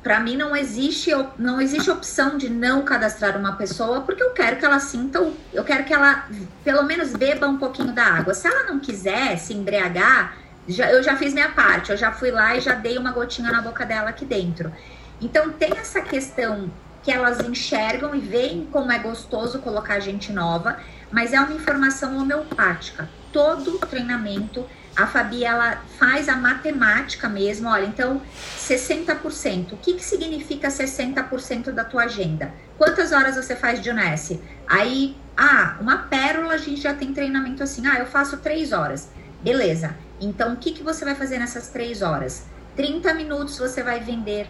[0.07, 4.55] para mim não existe não existe opção de não cadastrar uma pessoa porque eu quero
[4.55, 5.19] que ela sinta
[5.53, 6.29] eu quero que ela
[6.63, 8.33] pelo menos beba um pouquinho da água.
[8.33, 12.31] Se ela não quiser se embriagar já, eu já fiz minha parte eu já fui
[12.31, 14.71] lá e já dei uma gotinha na boca dela aqui dentro.
[15.19, 16.71] Então tem essa questão
[17.03, 20.77] que elas enxergam e veem como é gostoso colocar gente nova
[21.11, 23.09] mas é uma informação homeopática.
[23.33, 24.65] Todo treinamento
[24.97, 28.19] a Fabi ela faz a matemática mesmo, olha, então
[28.57, 29.73] 60%.
[29.73, 32.51] O que, que significa 60% da tua agenda?
[32.79, 34.41] Quantas horas você faz de Unesse?
[34.67, 39.09] Aí, ah, uma pérola a gente já tem treinamento assim, ah, eu faço três horas.
[39.43, 39.95] Beleza.
[40.19, 42.45] Então, o que, que você vai fazer nessas três horas?
[42.75, 44.49] 30 minutos você vai vender,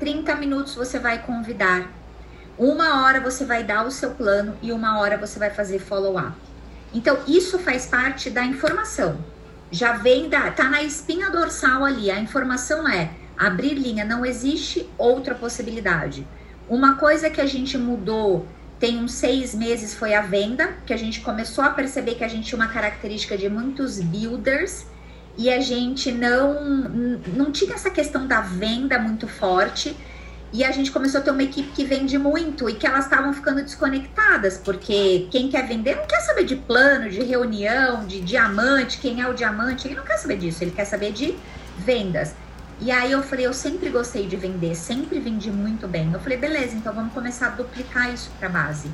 [0.00, 1.90] 30 minutos você vai convidar,
[2.58, 6.32] uma hora você vai dar o seu plano e uma hora você vai fazer follow-up.
[6.94, 9.35] Então, isso faz parte da informação
[9.70, 12.10] já vem da, tá na espinha dorsal ali.
[12.10, 16.26] A informação é abrir linha, não existe outra possibilidade.
[16.68, 18.46] Uma coisa que a gente mudou
[18.78, 22.28] tem uns seis meses foi a venda, que a gente começou a perceber que a
[22.28, 24.86] gente tinha uma característica de muitos builders
[25.38, 26.62] e a gente não,
[27.34, 29.96] não tinha essa questão da venda muito forte.
[30.52, 33.32] E a gente começou a ter uma equipe que vende muito e que elas estavam
[33.32, 38.98] ficando desconectadas, porque quem quer vender não quer saber de plano, de reunião, de diamante,
[38.98, 41.36] quem é o diamante, ele não quer saber disso, ele quer saber de
[41.76, 42.34] vendas.
[42.80, 46.12] E aí eu falei, eu sempre gostei de vender, sempre vendi muito bem.
[46.12, 48.90] Eu falei, beleza, então vamos começar a duplicar isso para base.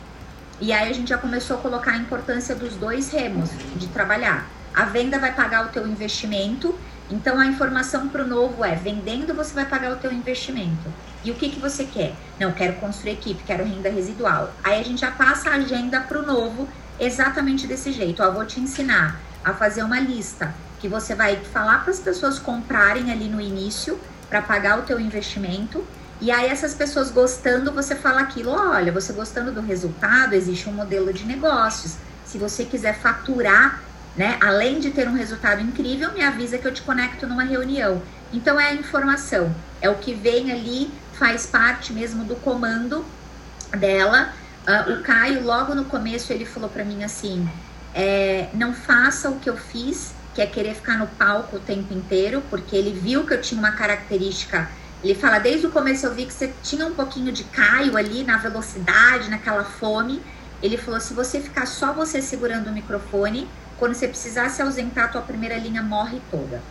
[0.61, 4.49] E aí a gente já começou a colocar a importância dos dois remos de trabalhar.
[4.73, 6.75] A venda vai pagar o teu investimento
[7.13, 10.91] então a informação para o novo é: vendendo você vai pagar o teu investimento.
[11.23, 12.15] E o que, que você quer?
[12.41, 14.53] Não, quero construir equipe, quero renda residual.
[14.65, 16.67] Aí a gente já passa a agenda para o novo
[16.99, 18.23] exatamente desse jeito.
[18.23, 22.39] Ó, vou te ensinar a fazer uma lista que você vai falar para as pessoas
[22.39, 25.85] comprarem ali no início para pagar o teu investimento.
[26.19, 30.73] E aí essas pessoas gostando, você fala aquilo, olha, você gostando do resultado, existe um
[30.73, 31.97] modelo de negócios.
[32.25, 33.83] Se você quiser faturar
[34.17, 34.39] né?
[34.41, 38.03] Além de ter um resultado incrível, me avisa que eu te conecto numa reunião.
[38.33, 43.05] Então é a informação, é o que vem ali, faz parte mesmo do comando
[43.77, 44.33] dela.
[44.67, 47.49] Uh, o Caio, logo no começo, ele falou para mim assim:
[47.95, 51.93] é, não faça o que eu fiz, que é querer ficar no palco o tempo
[51.93, 54.69] inteiro, porque ele viu que eu tinha uma característica
[55.03, 58.25] Ele fala, desde o começo eu vi que você tinha um pouquinho de caio ali
[58.25, 60.23] na velocidade, naquela fome.
[60.63, 63.49] Ele falou, se você ficar só você segurando o microfone,
[63.83, 66.63] quando você precisar se ausentar, tua primeira linha morre toda.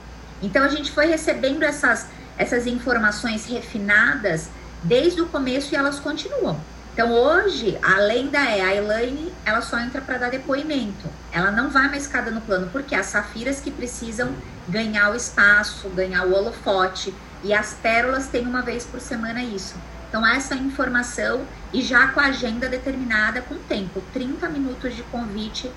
[0.42, 4.48] Então a gente foi recebendo essas, essas informações refinadas
[4.82, 6.58] desde o começo e elas continuam.
[6.94, 11.10] Então hoje, a lenda é a Elaine, ela só entra para dar depoimento.
[11.34, 14.34] Ela não vai mais escada no plano, porque as safiras que precisam
[14.70, 19.76] ganhar o espaço, ganhar o holofote, e as pérolas têm uma vez por semana isso.
[20.08, 25.70] Então, essa informação e já com a agenda determinada com tempo, 30 minutos de convite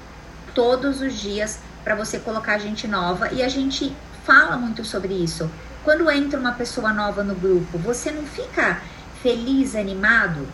[0.55, 3.33] todos os dias para você colocar gente nova.
[3.33, 5.51] E a gente fala muito sobre isso.
[5.83, 8.81] Quando entra uma pessoa nova no grupo, você não fica
[9.23, 10.49] feliz, animado?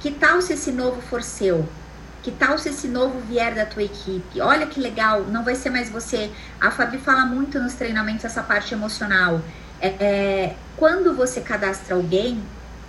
[0.00, 1.66] Que tal se esse novo for seu?
[2.22, 4.40] Que tal se esse novo vier da tua equipe?
[4.40, 6.30] Olha que legal, não vai ser mais você.
[6.60, 9.40] A Fabi fala muito nos treinamentos essa parte emocional.
[9.80, 12.42] É, é, quando você cadastra alguém,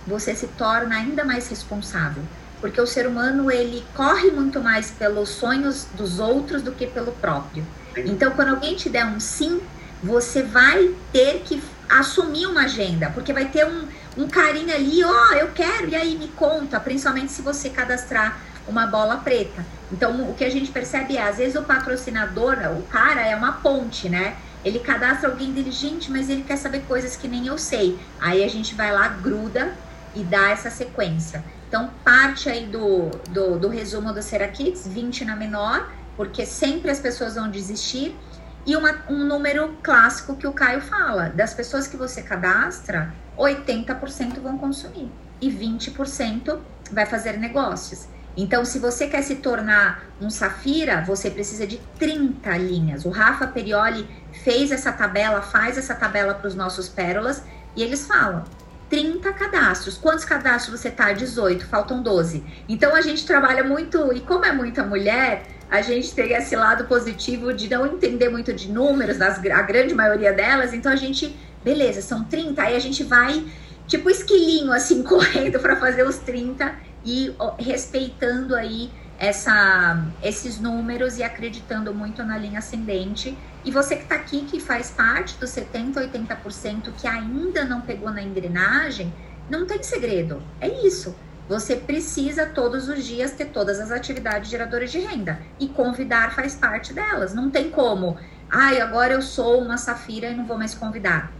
[0.06, 2.22] você se torna ainda mais responsável.
[2.60, 7.12] Porque o ser humano, ele corre muito mais pelos sonhos dos outros do que pelo
[7.12, 7.64] próprio.
[7.96, 9.60] Então, quando alguém te der um sim,
[10.02, 15.08] você vai ter que assumir uma agenda, porque vai ter um, um carinho ali, ó,
[15.08, 19.64] oh, eu quero, e aí me conta, principalmente se você cadastrar uma bola preta.
[19.92, 23.52] Então, o que a gente percebe é, às vezes o patrocinador, o cara é uma
[23.52, 24.36] ponte, né?
[24.64, 27.96] Ele cadastra alguém inteligente, mas ele quer saber coisas que nem eu sei.
[28.20, 29.72] Aí a gente vai lá, gruda
[30.14, 31.44] e dá essa sequência.
[31.68, 34.20] Então, parte aí do, do, do resumo do
[34.52, 38.16] Kids, 20 na menor, porque sempre as pessoas vão desistir.
[38.64, 44.40] E uma, um número clássico que o Caio fala: das pessoas que você cadastra, 80%
[44.40, 46.58] vão consumir e 20%
[46.90, 48.08] vai fazer negócios.
[48.36, 53.04] Então, se você quer se tornar um Safira, você precisa de 30 linhas.
[53.06, 54.06] O Rafa Perioli
[54.44, 57.42] fez essa tabela, faz essa tabela para os nossos pérolas
[57.74, 58.44] e eles falam:
[58.88, 59.98] 30 cadastros.
[59.98, 61.12] Quantos cadastros você tá?
[61.12, 62.44] 18, faltam 12.
[62.68, 66.84] Então a gente trabalha muito, e como é muita mulher, a gente tem esse lado
[66.84, 71.36] positivo de não entender muito de números, das, a grande maioria delas, então a gente,
[71.64, 73.44] beleza, são 30, aí a gente vai,
[73.86, 76.72] tipo esquilinho, assim, correndo para fazer os 30
[77.04, 83.36] e respeitando aí essa, esses números e acreditando muito na linha ascendente.
[83.64, 88.10] E você que está aqui, que faz parte dos 70%, 80% que ainda não pegou
[88.10, 89.12] na engrenagem,
[89.48, 90.42] não tem segredo.
[90.60, 91.14] É isso.
[91.48, 95.40] Você precisa todos os dias ter todas as atividades geradoras de renda.
[95.60, 97.34] E convidar faz parte delas.
[97.34, 98.16] Não tem como.
[98.50, 101.32] Ai, agora eu sou uma safira e não vou mais convidar.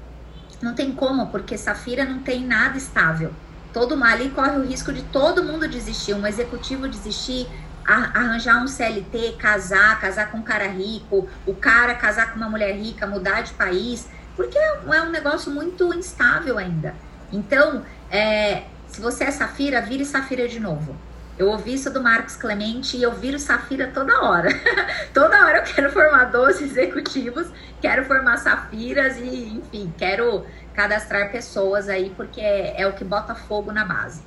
[0.62, 3.32] Não tem como, porque safira não tem nada estável.
[3.72, 7.46] Todo ali corre o risco de todo mundo desistir, um executivo desistir,
[7.86, 12.74] arranjar um CLT, casar, casar com um cara rico, o cara casar com uma mulher
[12.74, 16.94] rica, mudar de país, porque é um negócio muito instável ainda.
[17.32, 20.96] Então, é, se você é Safira, vire Safira de novo.
[21.38, 24.48] Eu ouvi isso do Marcos Clemente e eu viro Safira toda hora.
[25.12, 27.46] toda hora eu quero formar 12 executivos,
[27.80, 33.34] quero formar Safiras e, enfim, quero cadastrar pessoas aí, porque é, é o que bota
[33.34, 34.22] fogo na base.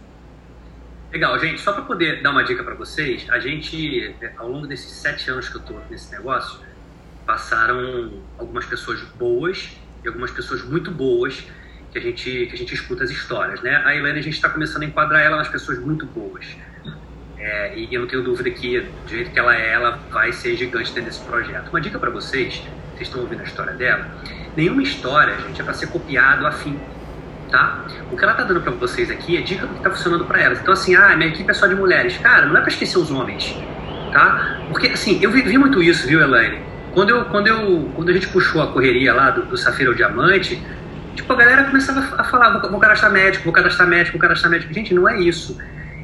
[1.12, 1.60] Legal, gente.
[1.60, 5.50] Só para poder dar uma dica para vocês, a gente, ao longo desses sete anos
[5.50, 6.60] que eu estou nesse negócio,
[7.26, 11.48] passaram algumas pessoas boas e algumas pessoas muito boas
[11.92, 13.82] que a gente, que a gente escuta as histórias, né?
[13.84, 16.46] A Helena, a gente está começando a enquadrar ela nas pessoas muito boas.
[17.40, 20.56] É, e eu não tenho dúvida que, do jeito que ela é, ela vai ser
[20.56, 21.70] gigante dentro desse projeto.
[21.70, 22.62] Uma dica para vocês,
[22.94, 24.08] vocês estão ouvindo a história dela,
[24.56, 26.80] nenhuma história, gente, é para ser copiado a fim
[27.50, 27.86] tá?
[28.12, 30.42] O que ela tá dando para vocês aqui é dica do que tá funcionando para
[30.42, 30.60] elas.
[30.60, 32.18] Então, assim, ah, minha equipe é só de mulheres.
[32.18, 33.56] Cara, não é para esquecer os homens,
[34.12, 34.60] tá?
[34.70, 36.60] Porque, assim, eu vivi muito isso, viu, Elaine?
[36.94, 39.96] Quando, eu, quando, eu, quando a gente puxou a correria lá do, do Safira ao
[39.96, 40.62] Diamante,
[41.16, 44.52] tipo, a galera começava a falar, vou, vou cadastrar médico, vou cadastrar médico, vou cadastrar
[44.52, 44.74] médico.
[44.74, 45.58] Gente, não é isso.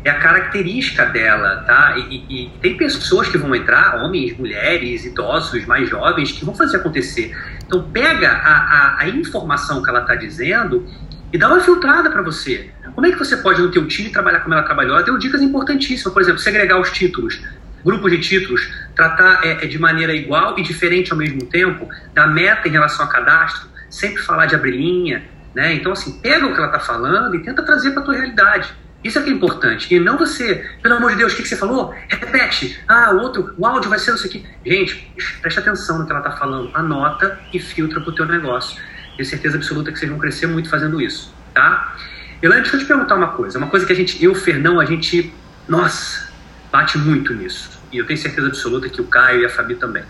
[0.03, 1.95] É a característica dela, tá?
[1.97, 6.53] E, e, e tem pessoas que vão entrar, homens, mulheres, idosos, mais jovens, que vão
[6.53, 7.35] fazer acontecer.
[7.65, 10.87] Então, pega a, a, a informação que ela está dizendo
[11.35, 12.69] e dá uma filtrada para você.
[12.93, 14.95] Como é que você pode no teu time trabalhar como ela trabalhou?
[14.95, 17.41] Ela deu dicas importantíssimas, por exemplo, segregar os títulos,
[17.83, 22.25] grupos de títulos, tratar é, é, de maneira igual e diferente ao mesmo tempo, da
[22.25, 25.73] meta em relação a cadastro, sempre falar de abrir linha, né?
[25.73, 28.73] Então, assim, pega o que ela está falando e tenta trazer para tua realidade.
[29.03, 29.93] Isso é que é importante.
[29.93, 31.93] E não você, pelo amor de Deus, o que, que você falou?
[32.07, 32.79] Repete.
[32.87, 34.45] Ah, o outro, o áudio vai ser isso aqui.
[34.65, 36.71] Gente, preste atenção no que ela está falando.
[36.73, 38.81] Anota e filtra para o teu negócio.
[39.15, 41.95] Tenho certeza absoluta que vocês vão crescer muito fazendo isso, tá?
[42.41, 43.57] Elaine, deixa eu te perguntar uma coisa.
[43.57, 45.33] Uma coisa que a gente, eu, Fernão, a gente,
[45.67, 46.29] nossa,
[46.71, 47.79] bate muito nisso.
[47.91, 50.03] E eu tenho certeza absoluta que o Caio e a Fabi também.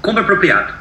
[0.00, 0.72] Compra apropriado.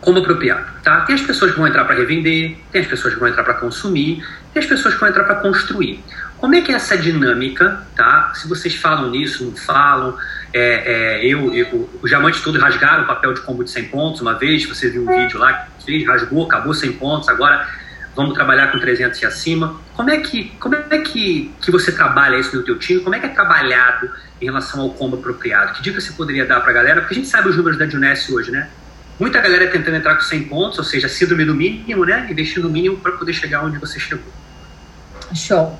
[0.00, 1.00] como apropriado, tá?
[1.00, 3.54] Tem as pessoas que vão entrar para revender, tem as pessoas que vão entrar para
[3.54, 6.04] consumir, tem as pessoas que vão entrar para construir.
[6.38, 8.32] Como é que é essa dinâmica, tá?
[8.34, 10.16] Se vocês falam nisso, não falam,
[10.52, 14.20] é, é, eu, eu, os diamantes todos rasgaram o papel de combo de 100 pontos
[14.20, 17.66] uma vez, você viu um vídeo lá que rasgou, acabou 100 pontos, agora
[18.14, 19.80] vamos trabalhar com 300 e acima.
[19.94, 23.00] Como é que, como é que, que você trabalha isso no teu time?
[23.00, 25.74] Como é que é trabalhado em relação ao combo apropriado?
[25.74, 27.00] Que dica você poderia dar para a galera?
[27.00, 28.68] Porque a gente sabe os números da Juness hoje, né?
[29.18, 32.26] Muita galera tentando entrar com 100 pontos, ou seja, síndrome do mínimo, né?
[32.30, 34.32] Investir no mínimo para poder chegar onde você chegou.
[35.34, 35.78] Show.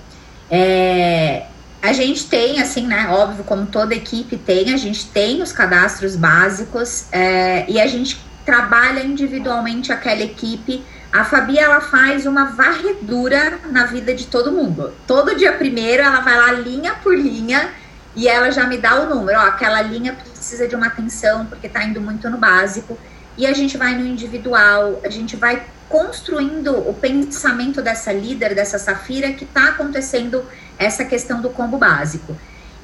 [0.50, 1.46] É,
[1.82, 3.08] a gente tem, assim, né?
[3.10, 8.20] Óbvio, como toda equipe tem, a gente tem os cadastros básicos é, e a gente
[8.44, 10.82] trabalha individualmente aquela equipe.
[11.12, 14.92] A Fabi, ela faz uma varredura na vida de todo mundo.
[15.06, 17.70] Todo dia primeiro, ela vai lá linha por linha
[18.14, 19.38] e ela já me dá o número.
[19.38, 22.98] Ó, aquela linha precisa de uma atenção porque tá indo muito no básico.
[23.36, 28.78] E a gente vai no individual, a gente vai construindo o pensamento dessa líder, dessa
[28.78, 30.44] Safira, que está acontecendo
[30.78, 32.36] essa questão do combo básico.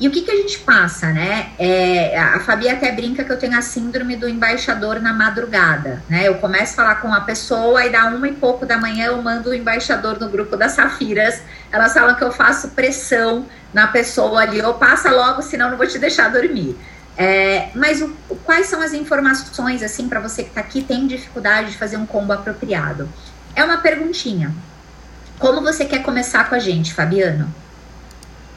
[0.03, 1.51] E o que, que a gente passa, né?
[1.59, 6.27] É, a Fabi até brinca que eu tenho a síndrome do embaixador na madrugada, né?
[6.27, 9.23] Eu começo a falar com a pessoa e dá uma e pouco da manhã eu
[9.23, 11.41] mando o embaixador no grupo das Safiras.
[11.71, 15.87] Elas falam que eu faço pressão na pessoa ali, ou passa logo, senão não vou
[15.87, 16.77] te deixar dormir.
[17.17, 18.09] É, mas o,
[18.45, 22.07] quais são as informações, assim, para você que está aqui tem dificuldade de fazer um
[22.07, 23.09] combo apropriado?
[23.55, 24.55] É uma perguntinha.
[25.39, 27.53] Como você quer começar com a gente, Fabiano?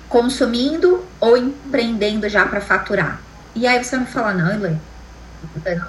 [0.08, 3.20] Consumindo ou empreendendo já para faturar?
[3.54, 4.82] E aí você me falar, não, Elaine,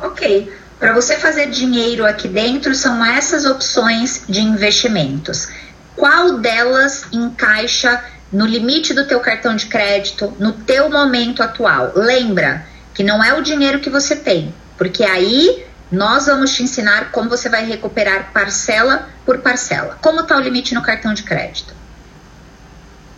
[0.03, 0.53] ok.
[0.79, 5.49] Para você fazer dinheiro aqui dentro, são essas opções de investimentos.
[5.95, 11.93] Qual delas encaixa no limite do teu cartão de crédito, no teu momento atual.
[11.95, 17.13] Lembra que não é o dinheiro que você tem, porque aí nós vamos te ensinar
[17.13, 19.99] como você vai recuperar parcela por parcela.
[20.03, 21.75] Como está o limite no cartão de crédito?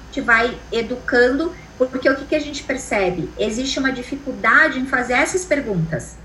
[0.02, 3.30] A gente vai educando, porque o que, que a gente percebe?
[3.38, 6.16] Existe uma dificuldade em fazer essas perguntas.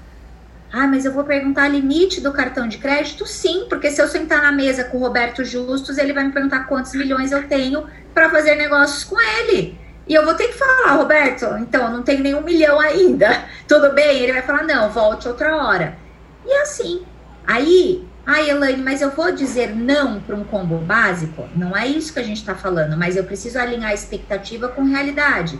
[0.76, 3.28] Ah, mas eu vou perguntar limite do cartão de crédito?
[3.28, 6.64] Sim, porque se eu sentar na mesa com o Roberto Justus, ele vai me perguntar
[6.64, 9.78] quantos milhões eu tenho para fazer negócios com ele.
[10.08, 13.46] E eu vou ter que falar, Roberto, então, não tenho nenhum milhão ainda.
[13.68, 14.24] Tudo bem?
[14.24, 15.96] Ele vai falar, não, volte outra hora.
[16.44, 17.04] E é assim.
[17.46, 21.48] Aí, ai, Elaine, mas eu vou dizer não para um combo básico?
[21.56, 24.84] Não é isso que a gente está falando, mas eu preciso alinhar a expectativa com
[24.86, 25.60] realidade.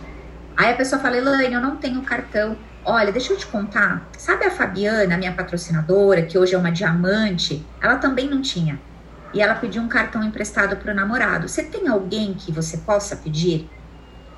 [0.56, 4.06] Aí a pessoa fala, Elaine, eu não tenho cartão Olha, deixa eu te contar.
[4.18, 7.64] Sabe a Fabiana, minha patrocinadora, que hoje é uma diamante?
[7.80, 8.78] Ela também não tinha.
[9.32, 11.48] E ela pediu um cartão emprestado para o namorado.
[11.48, 13.70] Você tem alguém que você possa pedir?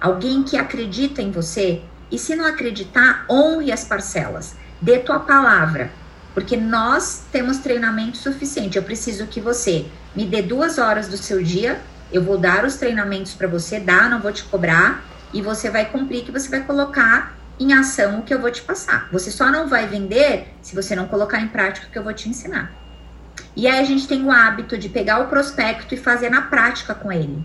[0.01, 1.83] Alguém que acredita em você?
[2.09, 4.55] E se não acreditar, honre as parcelas.
[4.81, 5.91] Dê tua palavra.
[6.33, 8.77] Porque nós temos treinamento suficiente.
[8.77, 11.81] Eu preciso que você me dê duas horas do seu dia.
[12.13, 15.03] Eu vou dar os treinamentos para você, dar, não vou te cobrar.
[15.33, 18.63] E você vai cumprir que você vai colocar em ação o que eu vou te
[18.63, 19.09] passar.
[19.13, 22.13] Você só não vai vender se você não colocar em prática o que eu vou
[22.13, 22.73] te ensinar.
[23.55, 26.95] E aí a gente tem o hábito de pegar o prospecto e fazer na prática
[26.95, 27.45] com ele.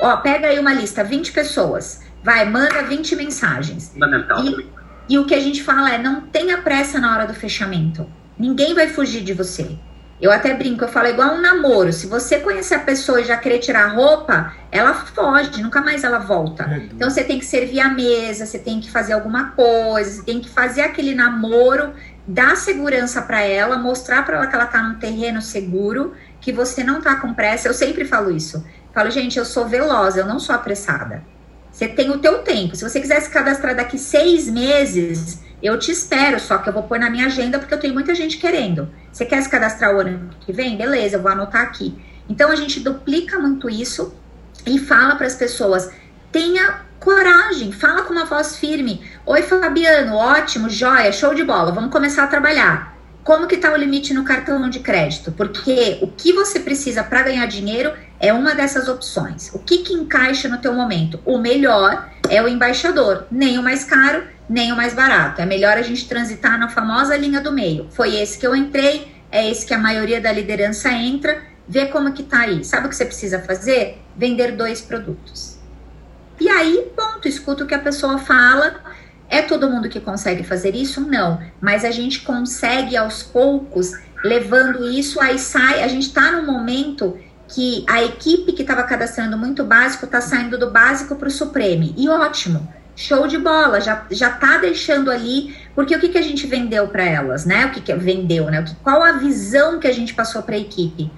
[0.00, 2.02] Ó, pega aí uma lista, 20 pessoas.
[2.22, 3.90] Vai, manda 20 mensagens.
[3.90, 4.44] Fundamental.
[4.44, 4.66] E,
[5.08, 8.06] e o que a gente fala é, não tenha pressa na hora do fechamento.
[8.38, 9.76] Ninguém vai fugir de você.
[10.20, 11.92] Eu até brinco, eu falo é igual um namoro.
[11.92, 16.02] Se você conhecer a pessoa e já querer tirar a roupa, ela foge, nunca mais
[16.02, 16.64] ela volta.
[16.64, 20.22] É então você tem que servir a mesa, você tem que fazer alguma coisa, você
[20.24, 21.92] tem que fazer aquele namoro,
[22.26, 26.82] dar segurança para ela, mostrar para ela que ela tá num terreno seguro, que você
[26.82, 27.68] não tá com pressa.
[27.68, 28.56] Eu sempre falo isso.
[28.56, 31.22] Eu falo, gente, eu sou veloz, eu não sou apressada.
[31.70, 32.74] Você tem o teu tempo.
[32.74, 36.84] Se você quiser se cadastrar daqui seis meses, eu te espero, só que eu vou
[36.84, 38.88] pôr na minha agenda porque eu tenho muita gente querendo.
[39.12, 40.76] Você quer se cadastrar o ano que vem?
[40.76, 41.96] Beleza, eu vou anotar aqui.
[42.28, 44.14] Então a gente duplica muito isso
[44.66, 45.90] e fala para as pessoas:
[46.30, 49.02] tenha coragem, fala com uma voz firme.
[49.26, 52.96] Oi, Fabiano, ótimo, joia, show de bola, vamos começar a trabalhar.
[53.24, 55.32] Como que tá o limite no cartão de crédito?
[55.32, 59.50] Porque o que você precisa para ganhar dinheiro é uma dessas opções.
[59.54, 61.20] O que que encaixa no teu momento?
[61.24, 65.40] O melhor é o embaixador, nem o mais caro, nem o mais barato.
[65.40, 67.88] É melhor a gente transitar na famosa linha do meio.
[67.90, 72.12] Foi esse que eu entrei, é esse que a maioria da liderança entra, vê como
[72.12, 72.64] que tá aí.
[72.64, 73.98] Sabe o que você precisa fazer?
[74.16, 75.58] Vender dois produtos.
[76.40, 78.80] E aí, ponto, escuta o que a pessoa fala.
[79.28, 81.00] É todo mundo que consegue fazer isso?
[81.00, 81.40] Não.
[81.60, 83.92] Mas a gente consegue aos poucos,
[84.24, 89.36] levando isso, aí sai, a gente tá num momento que a equipe que estava cadastrando
[89.36, 91.94] muito básico está saindo do básico para o Supreme.
[91.96, 96.22] E ótimo, show de bola, já, já tá deixando ali Porque o que, que a
[96.22, 97.66] gente vendeu para elas, né?
[97.66, 98.64] O que, que vendeu, né?
[98.82, 101.10] Qual a visão que a gente passou para a equipe?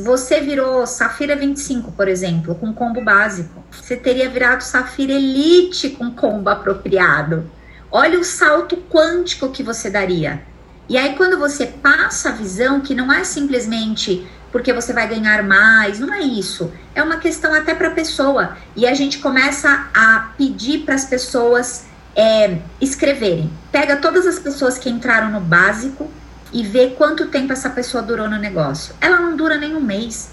[0.00, 6.10] Você virou Safira 25, por exemplo, com combo básico, você teria virado Safira Elite com
[6.10, 7.50] combo apropriado.
[7.90, 10.42] Olha o salto quântico que você daria.
[10.86, 15.42] E aí, quando você passa a visão, que não é simplesmente porque você vai ganhar
[15.42, 16.72] mais, não é isso.
[16.94, 18.56] É uma questão até para a pessoa.
[18.74, 21.86] E a gente começa a pedir para as pessoas
[22.16, 23.50] é, escreverem.
[23.70, 26.10] Pega todas as pessoas que entraram no básico
[26.52, 28.94] e vê quanto tempo essa pessoa durou no negócio.
[29.00, 30.30] Ela não dura nem um mês.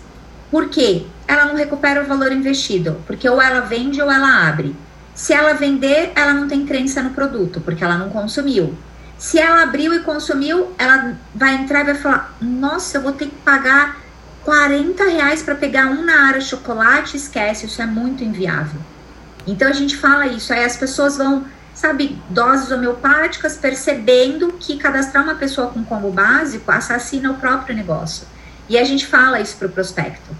[0.49, 1.05] Por quê?
[1.27, 4.75] Ela não recupera o valor investido, porque ou ela vende ou ela abre.
[5.13, 8.75] Se ela vender, ela não tem crença no produto, porque ela não consumiu.
[9.17, 13.25] Se ela abriu e consumiu, ela vai entrar e vai falar: Nossa, eu vou ter
[13.25, 13.97] que pagar
[14.47, 17.17] 40 reais para pegar um na área chocolate.
[17.17, 18.79] Esquece, isso é muito inviável.
[19.45, 25.21] Então a gente fala isso, aí as pessoas vão sabe, doses homeopáticas, percebendo que cadastrar
[25.21, 28.25] uma pessoa com combo básico assassina o próprio negócio.
[28.69, 30.33] E a gente fala isso para o prospecto.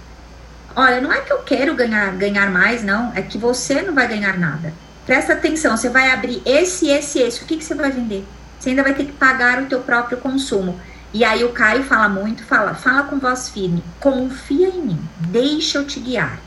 [0.74, 4.08] Olha, não é que eu quero ganhar, ganhar mais, não, é que você não vai
[4.08, 4.74] ganhar nada.
[5.06, 8.26] Presta atenção, você vai abrir esse, esse, esse, o que, que você vai vender?
[8.58, 10.80] Você ainda vai ter que pagar o teu próprio consumo.
[11.18, 15.80] E aí o Caio fala muito, fala, fala com voz firme, confia em mim, deixa
[15.80, 16.38] eu te guiar.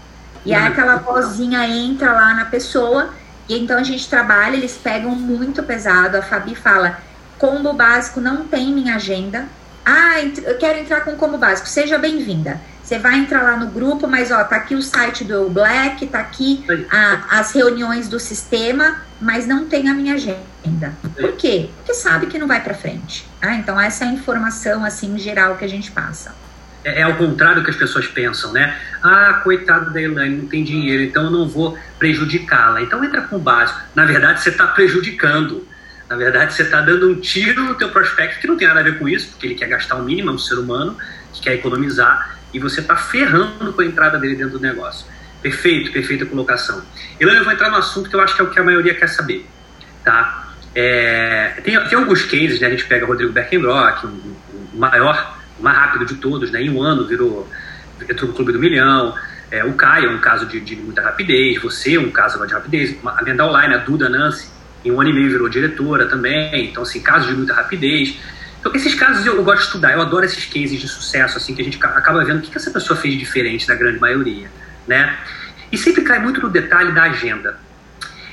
[0.46, 3.10] E aí aquela vozinha entra lá na pessoa
[3.48, 6.16] e então a gente trabalha, eles pegam muito pesado.
[6.16, 7.00] A Fabi fala:
[7.36, 9.48] combo básico não tem minha agenda.
[9.84, 11.68] Ah, eu quero entrar com combo básico.
[11.68, 12.60] Seja bem-vinda.
[12.80, 16.06] Você vai entrar lá no grupo, mas ó, tá aqui o site do Eu Black,
[16.06, 20.94] tá aqui a, as reuniões do sistema, mas não tem a minha agenda.
[21.18, 21.68] Por quê?
[21.76, 23.26] Porque sabe que não vai para frente.
[23.40, 26.34] Ah, então essa é a informação assim geral que a gente passa
[26.84, 28.78] é, é ao contrário do que as pessoas pensam, né?
[29.02, 32.82] Ah, coitado da Elaine, não tem dinheiro, então eu não vou prejudicá-la.
[32.82, 33.80] Então entra com básico.
[33.94, 35.66] Na verdade, você está prejudicando.
[36.08, 38.82] Na verdade, você está dando um tiro no teu prospecto que não tem nada a
[38.82, 40.96] ver com isso, porque ele quer gastar o mínimo, é um ser humano
[41.32, 45.06] que quer economizar, e você está ferrando com a entrada dele dentro do negócio.
[45.42, 46.82] Perfeito, perfeita colocação.
[47.18, 48.94] Elaine, eu vou entrar no assunto que eu acho que é o que a maioria
[48.94, 49.46] quer saber,
[50.04, 50.52] tá?
[50.74, 52.66] É, tem, tem alguns cases, né?
[52.66, 54.36] A gente pega o Rodrigo Beckenbrock, o
[54.74, 56.62] maior mais rápido de todos, né?
[56.62, 57.48] Em um ano virou
[58.08, 59.14] entrou no clube do milhão.
[59.50, 62.52] É, o Caio é um caso de, de, muita rapidez, você é um caso de
[62.52, 62.96] rapidez.
[63.04, 64.48] A Venda Online, a Duda Nancy,
[64.84, 66.70] em um ano e meio virou diretora também.
[66.70, 68.16] Então, assim, casos de muita rapidez.
[68.60, 71.54] Então, esses casos eu, eu, gosto de estudar, eu adoro esses cases de sucesso, assim,
[71.54, 74.50] que a gente acaba vendo o que, que essa pessoa fez diferente da grande maioria,
[74.86, 75.16] né?
[75.70, 77.58] E sempre cai muito no detalhe da agenda.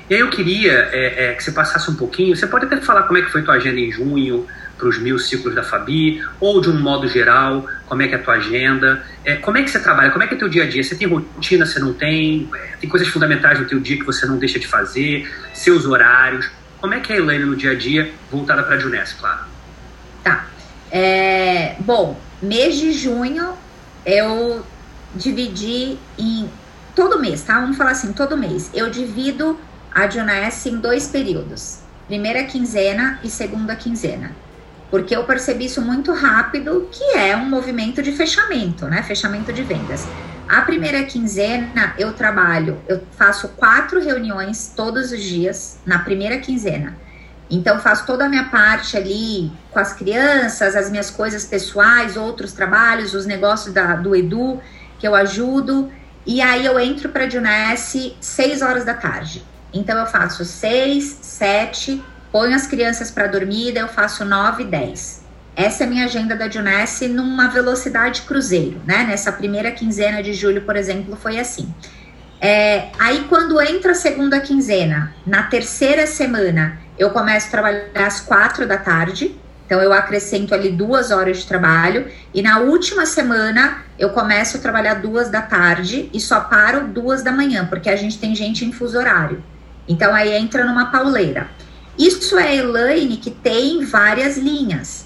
[0.10, 3.04] E aí eu queria é, é, que você passasse um pouquinho, você pode até falar
[3.04, 6.62] como é que foi tua agenda em junho, para os mil ciclos da Fabi, ou
[6.62, 9.70] de um modo geral, como é que é a tua agenda, é, como é que
[9.70, 11.80] você trabalha, como é que é o teu dia a dia, você tem rotina, você
[11.80, 15.30] não tem, é, tem coisas fundamentais no teu dia que você não deixa de fazer,
[15.54, 18.80] seus horários, como é que é a Elaine no dia a dia, voltada para a
[18.80, 19.42] Juness, claro.
[20.24, 20.48] Tá,
[20.92, 23.54] é, bom, mês de junho
[24.06, 24.66] eu
[25.16, 26.50] dividi em,
[26.96, 29.60] todo mês, tá, vamos falar assim, todo mês, eu divido
[29.94, 34.36] a Juness em dois períodos, primeira quinzena e segunda quinzena
[34.90, 39.04] porque eu percebi isso muito rápido, que é um movimento de fechamento, né?
[39.04, 40.08] Fechamento de vendas.
[40.48, 46.96] A primeira quinzena eu trabalho, eu faço quatro reuniões todos os dias na primeira quinzena.
[47.50, 52.54] Então faço toda a minha parte ali com as crianças, as minhas coisas pessoais, outros
[52.54, 54.60] trabalhos, os negócios da, do Edu
[55.00, 55.92] que eu ajudo.
[56.26, 59.44] E aí eu entro para a Junesse seis horas da tarde.
[59.74, 64.66] Então eu faço seis, sete, ponho as crianças para dormir, daí eu faço 9 e
[64.68, 65.26] 10.
[65.56, 69.06] Essa é a minha agenda da Junesse numa velocidade cruzeiro, né?
[69.06, 71.74] Nessa primeira quinzena de julho, por exemplo, foi assim.
[72.40, 78.20] É, aí, quando entra a segunda quinzena, na terceira semana, eu começo a trabalhar às
[78.20, 79.36] quatro da tarde.
[79.68, 82.08] Então, eu acrescento ali duas horas de trabalho.
[82.34, 87.22] E na última semana, eu começo a trabalhar duas da tarde e só paro duas
[87.22, 89.44] da manhã, porque a gente tem gente em fuso horário.
[89.86, 91.48] Então, aí entra numa pauleira.
[92.00, 95.06] Isso é Elaine que tem várias linhas,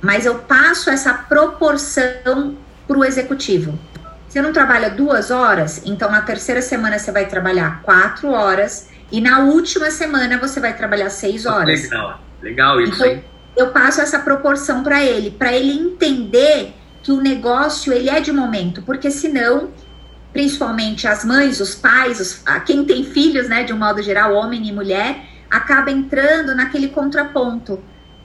[0.00, 3.76] mas eu passo essa proporção para o executivo.
[4.28, 9.20] Você não trabalha duas horas, então na terceira semana você vai trabalhar quatro horas e
[9.20, 11.84] na última semana você vai trabalhar seis horas.
[11.84, 13.04] Legal, legal isso.
[13.04, 18.20] Então, eu passo essa proporção para ele, para ele entender que o negócio ele é
[18.20, 19.70] de momento, porque senão,
[20.32, 24.66] principalmente as mães, os pais, os, quem tem filhos, né, de um modo geral, homem
[24.66, 27.80] e mulher, acaba entrando naquele contraponto.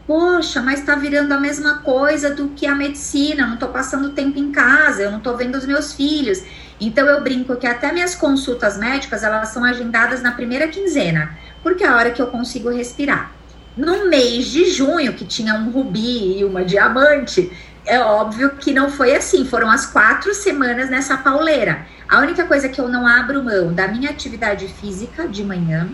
[0.06, 4.10] Poxa, mas está virando a mesma coisa do que a medicina, eu não estou passando
[4.10, 6.44] tempo em casa, eu não estou vendo os meus filhos.
[6.80, 11.84] Então eu brinco que até minhas consultas médicas, elas são agendadas na primeira quinzena, porque
[11.84, 13.32] é a hora que eu consigo respirar.
[13.76, 17.52] No mês de junho, que tinha um rubi e uma diamante,
[17.86, 19.46] é óbvio que não foi assim.
[19.46, 21.86] Foram as quatro semanas nessa pauleira.
[22.08, 25.90] A única coisa que eu não abro mão da minha atividade física de manhã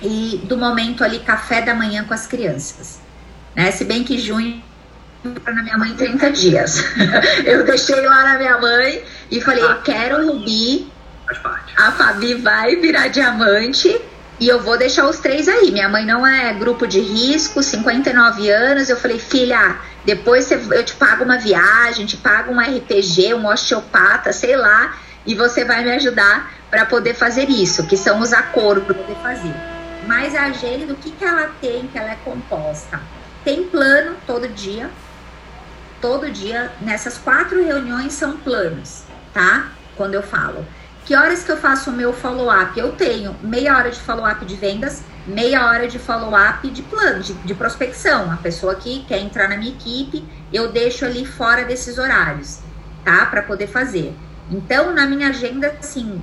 [0.00, 3.00] e do momento ali café da manhã com as crianças.
[3.54, 3.70] Né?
[3.70, 4.62] Se bem que junho
[5.24, 6.84] na minha mãe 30 dias.
[7.44, 10.92] eu deixei lá na minha mãe e falei, eu quero rubi.
[11.76, 13.98] A Fabi vai virar diamante
[14.40, 15.70] e eu vou deixar os três aí.
[15.70, 18.88] Minha mãe não é grupo de risco, 59 anos.
[18.88, 24.32] Eu falei, filha, depois eu te pago uma viagem, te pago um RPG, um osteopata,
[24.32, 28.84] sei lá, e você vai me ajudar para poder fazer isso, que são os acordos
[28.84, 29.54] para poder fazer.
[30.06, 33.00] Mas a agenda, o que, que ela tem, que ela é composta?
[33.44, 34.90] Tem plano todo dia.
[36.00, 39.68] Todo dia, nessas quatro reuniões são planos, tá?
[39.96, 40.66] Quando eu falo.
[41.04, 42.78] Que horas que eu faço o meu follow-up?
[42.78, 47.34] Eu tenho meia hora de follow-up de vendas, meia hora de follow-up de plano, de,
[47.34, 48.32] de, prospecção.
[48.32, 52.60] A pessoa que quer entrar na minha equipe, eu deixo ali fora desses horários,
[53.04, 53.26] tá?
[53.26, 54.16] Para poder fazer.
[54.50, 56.22] Então, na minha agenda, assim,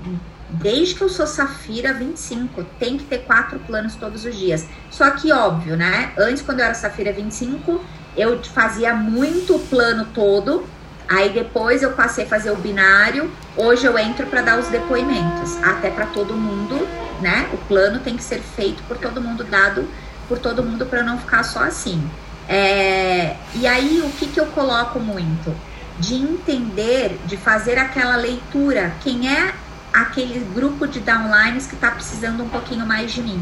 [0.50, 4.66] desde que eu sou Safira 25, tem que ter quatro planos todos os dias.
[4.90, 6.12] Só que, óbvio, né?
[6.18, 7.80] Antes, quando eu era Safira 25,
[8.18, 10.66] eu fazia muito plano todo.
[11.12, 13.30] Aí depois eu passei a fazer o binário.
[13.56, 16.88] Hoje eu entro para dar os depoimentos, até para todo mundo
[17.22, 17.48] né?
[17.54, 19.88] O plano tem que ser feito por todo mundo, dado
[20.28, 22.04] por todo mundo para não ficar só assim.
[22.50, 25.56] É, e aí, o que, que eu coloco muito?
[26.00, 28.94] De entender, de fazer aquela leitura.
[29.02, 29.54] Quem é
[29.94, 33.42] aquele grupo de downlines que está precisando um pouquinho mais de mim?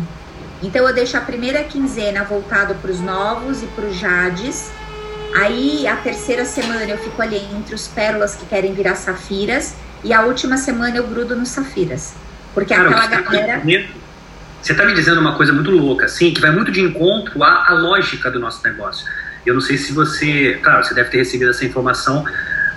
[0.61, 4.69] Então, eu deixo a primeira quinzena voltado para os novos e para os jades.
[5.35, 9.75] Aí, a terceira semana, eu fico ali entre os pérolas que querem virar safiras.
[10.03, 12.15] E a última semana, eu grudo nos safiras.
[12.53, 13.61] Porque Cara, aquela tá galera.
[14.61, 17.69] Você está me dizendo uma coisa muito louca, assim, que vai muito de encontro à,
[17.69, 19.05] à lógica do nosso negócio.
[19.45, 20.59] Eu não sei se você.
[20.61, 22.25] Claro, você deve ter recebido essa informação,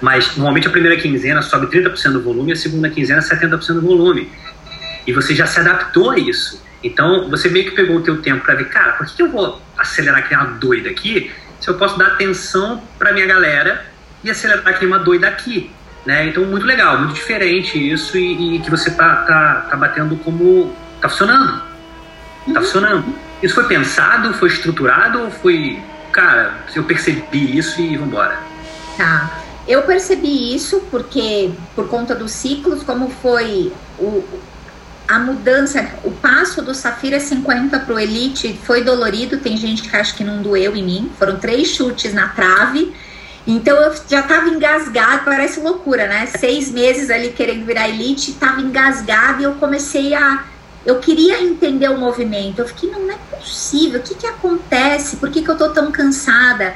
[0.01, 4.31] mas normalmente a primeira quinzena sobe 30% do volume, a segunda quinzena 70% do volume.
[5.07, 6.63] E você já se adaptou a isso.
[6.85, 9.61] Então, você meio que pegou o teu tempo para ver, cara, por que, eu vou
[9.77, 11.31] acelerar que uma doida aqui
[11.63, 13.87] se eu posso dar atenção para minha galera
[14.25, 15.71] e acelerar que nem uma doida aqui?
[16.05, 16.27] Né?
[16.27, 20.75] Então, muito legal, muito diferente isso e, e que você tá, tá, tá batendo como.
[21.01, 21.53] tá funcionando.
[21.53, 21.67] Tá
[22.49, 22.55] uhum.
[22.55, 23.15] funcionando.
[23.41, 25.81] Isso foi pensado, foi estruturado ou foi.
[26.11, 28.37] Cara, eu percebi isso e vambora?
[28.97, 29.39] Tá.
[29.67, 34.25] Eu percebi isso porque, por conta dos ciclos, como foi o,
[35.09, 39.39] a mudança, o passo do Safira 50 para o Elite foi dolorido.
[39.39, 41.11] Tem gente que acha que não doeu em mim.
[41.19, 42.95] Foram três chutes na trave
[43.47, 46.27] então eu já tava engasgado, parece loucura, né?
[46.27, 50.45] Seis meses ali querendo virar elite, tava engasgado e eu comecei a.
[50.87, 52.61] Eu queria entender o movimento.
[52.61, 55.17] Eu fiquei, não, não é possível, o que que acontece?
[55.17, 56.75] Por que, que eu tô tão cansada?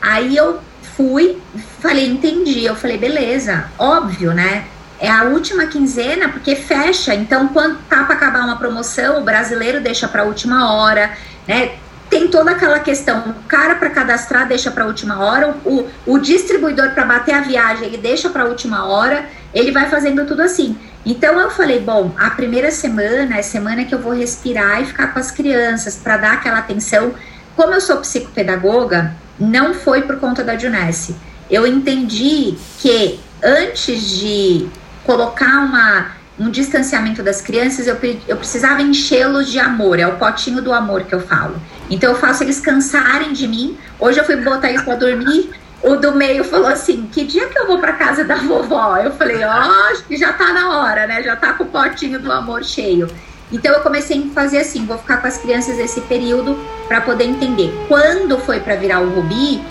[0.00, 0.60] Aí eu
[0.96, 1.38] fui,
[1.80, 2.64] falei, entendi.
[2.64, 4.66] Eu falei, beleza, óbvio, né?
[4.98, 7.14] É a última quinzena, porque fecha.
[7.14, 11.12] Então, quando tá para acabar uma promoção, o brasileiro deixa para a última hora,
[11.46, 11.72] né?
[12.08, 16.18] tem toda aquela questão, o cara para cadastrar deixa para a última hora, o, o
[16.18, 20.42] distribuidor para bater a viagem ele deixa para a última hora, ele vai fazendo tudo
[20.42, 20.78] assim.
[21.04, 25.12] Então eu falei, bom, a primeira semana é semana que eu vou respirar e ficar
[25.12, 27.14] com as crianças para dar aquela atenção.
[27.54, 31.16] Como eu sou psicopedagoga, não foi por conta da Junesse.
[31.50, 34.68] Eu entendi que antes de
[35.06, 37.96] colocar uma um distanciamento das crianças, eu,
[38.28, 41.56] eu precisava enchê-los de amor, é o potinho do amor que eu falo.
[41.88, 43.78] Então eu faço eles cansarem de mim.
[43.98, 45.50] Hoje eu fui botar eles para dormir.
[45.82, 48.98] O do meio falou assim: Que dia que eu vou para casa da vovó?
[48.98, 51.22] Eu falei: Ó, oh, já tá na hora, né?
[51.22, 53.08] Já tá com o potinho do amor cheio.
[53.50, 57.24] Então eu comecei a fazer assim: vou ficar com as crianças esse período para poder
[57.24, 57.72] entender.
[57.88, 59.62] Quando foi para virar o Rubi,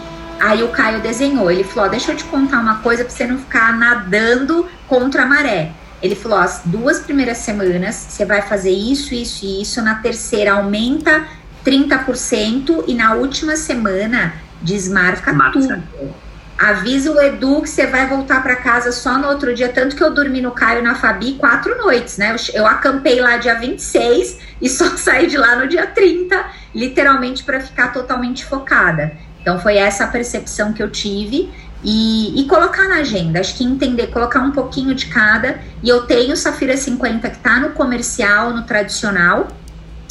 [0.45, 1.49] aí o Caio desenhou.
[1.49, 5.25] Ele falou: Deixa eu te contar uma coisa para você não ficar nadando contra a
[5.25, 5.71] maré.
[6.01, 9.81] Ele falou: as duas primeiras semanas você vai fazer isso, isso e isso.
[9.81, 11.25] Na terceira, aumenta
[11.65, 15.59] 30% e na última semana desmarca Mata.
[15.59, 15.83] tudo.
[16.57, 19.67] Avisa o Edu que você vai voltar para casa só no outro dia.
[19.67, 22.33] Tanto que eu dormi no Caio na Fabi quatro noites, né?
[22.33, 27.43] Eu, eu acampei lá dia 26 e só saí de lá no dia 30, literalmente
[27.43, 29.17] para ficar totalmente focada.
[29.45, 31.51] Então foi essa a percepção que eu tive.
[31.83, 35.59] E, e, colocar na agenda, acho que entender, colocar um pouquinho de cada.
[35.83, 39.49] E eu tenho Safira 50 que tá no comercial, no tradicional,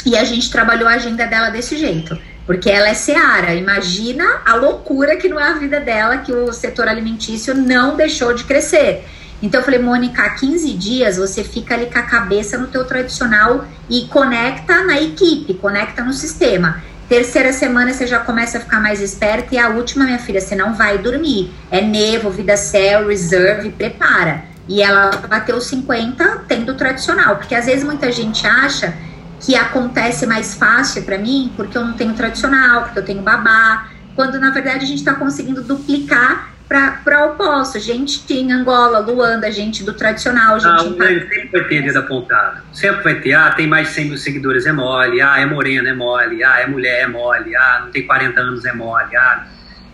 [0.06, 2.16] e a gente trabalhou a agenda dela desse jeito.
[2.46, 3.54] Porque ela é Seara.
[3.54, 8.32] Imagina a loucura que não é a vida dela, que o setor alimentício não deixou
[8.34, 9.04] de crescer.
[9.42, 12.84] Então eu falei, Mônica, há 15 dias você fica ali com a cabeça no teu
[12.84, 16.84] tradicional e conecta na equipe, conecta no sistema.
[17.08, 19.54] Terceira semana você já começa a ficar mais esperta.
[19.54, 21.52] E a última, minha filha, você não vai dormir.
[21.70, 24.44] É Nevo, Vida Cell, Reserve, prepara.
[24.66, 27.36] E ela bateu 50 tendo tradicional.
[27.36, 28.94] Porque às vezes muita gente acha
[29.40, 33.88] que acontece mais fácil para mim porque eu não tenho tradicional, porque eu tenho babá.
[34.16, 37.78] Quando na verdade a gente está conseguindo duplicar para oposto.
[37.78, 42.62] Gente em Angola, Luanda, gente do tradicional, gente ah, em sempre vai ter dedo apontado.
[42.72, 43.32] Sempre vai ter.
[43.34, 45.20] Ah, tem mais de 100 mil seguidores, é mole.
[45.20, 46.42] Ah, é morena, é mole.
[46.42, 47.54] Ah, é mulher, é mole.
[47.54, 49.14] Ah, não tem 40 anos, é mole.
[49.16, 49.46] Ah,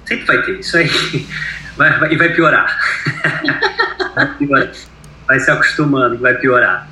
[0.05, 0.61] sempre vai ter.
[0.61, 0.91] Isso aí.
[1.77, 2.79] Vai, vai, e vai piorar.
[4.15, 4.71] vai piorar.
[5.27, 6.87] Vai se acostumando, vai piorar.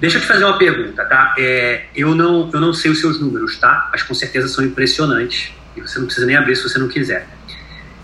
[0.00, 1.34] Deixa eu te fazer uma pergunta, tá?
[1.36, 3.90] É, eu, não, eu não sei os seus números, tá?
[3.92, 5.52] Mas com certeza são impressionantes.
[5.76, 7.28] E você não precisa nem abrir se você não quiser.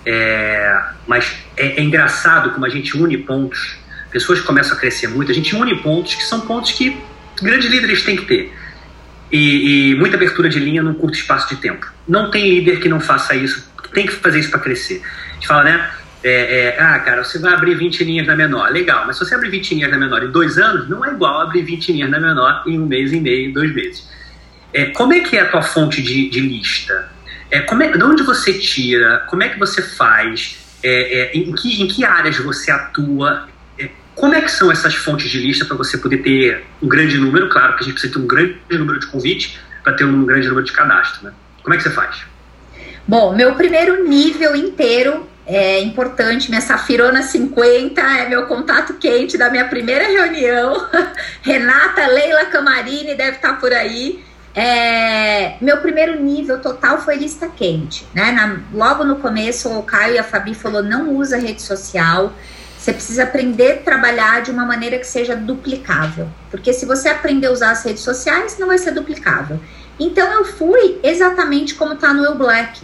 [0.09, 3.77] É, mas é, é, engraçado como a gente une pontos.
[4.13, 6.97] Pessoas que começam a crescer muito, a gente une pontos que são pontos que
[7.43, 8.55] grandes líderes têm que ter.
[9.33, 11.93] E, e muita abertura de linha num curto espaço de tempo.
[12.07, 15.03] Não tem líder que não faça isso, tem que fazer isso para crescer.
[15.31, 15.91] A gente fala, né?
[16.23, 18.71] É, é, ah, cara, você vai abrir 20 linhas na menor.
[18.71, 21.41] Legal, mas se você abrir 20 linhas na menor em dois anos, não é igual
[21.41, 24.09] abrir 20 linhas na menor em um mês e meio, dois meses.
[24.73, 27.16] É, como é que é a tua fonte de, de lista?
[27.51, 29.25] É, como é, de onde você tira?
[29.29, 30.59] Como é que você faz?
[30.83, 33.49] É, é, em, que, em que áreas você atua?
[33.79, 37.19] É, como é que são essas fontes de lista para você poder ter um grande
[37.19, 37.49] número?
[37.49, 40.49] Claro que a gente precisa ter um grande número de convites para ter um grande
[40.49, 41.25] número de cadastro.
[41.25, 41.33] Né?
[41.63, 42.17] Como é que você faz?
[43.07, 46.49] Bom, meu primeiro nível inteiro é importante.
[46.49, 50.89] Minha Safirona 50 é meu contato quente da minha primeira reunião.
[51.41, 54.25] Renata Leila Camarini deve estar por aí.
[54.59, 58.33] É, meu primeiro nível total foi lista quente, né?
[58.33, 62.33] Na, logo no começo, o Caio e a Fabi falou: não usa rede social.
[62.79, 66.29] Você precisa aprender a trabalhar de uma maneira que seja duplicável.
[66.51, 69.61] Porque se você aprender a usar as redes sociais, não vai ser duplicável.
[69.99, 72.81] Então eu fui exatamente como está no Eu Black.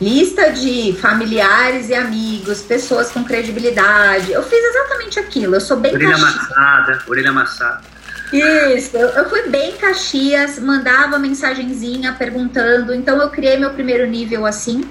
[0.00, 4.32] Lista de familiares e amigos, pessoas com credibilidade.
[4.32, 5.56] Eu fiz exatamente aquilo.
[5.56, 7.91] Eu sou bem Orelha amassada, orelha amassada.
[8.32, 12.94] Isso, eu fui bem Caxias, mandava mensagenzinha perguntando.
[12.94, 14.84] Então eu criei meu primeiro nível assim.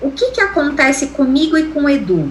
[0.00, 2.30] O que que acontece comigo e com o Edu?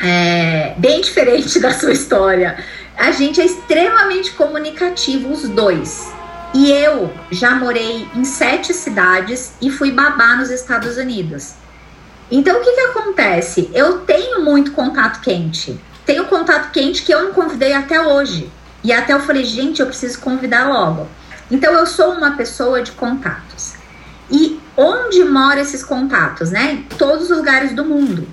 [0.00, 2.64] É, bem diferente da sua história.
[2.96, 6.12] A gente é extremamente comunicativo, os dois.
[6.54, 11.54] E eu já morei em sete cidades e fui babá nos Estados Unidos.
[12.30, 13.70] Então o que que acontece?
[13.74, 15.78] Eu tenho muito contato quente.
[16.06, 18.50] Tenho contato quente que eu não convidei até hoje.
[18.88, 21.06] E até eu falei, gente, eu preciso convidar logo.
[21.50, 23.74] Então eu sou uma pessoa de contatos.
[24.30, 26.72] E onde moram esses contatos, né?
[26.72, 28.26] Em todos os lugares do mundo.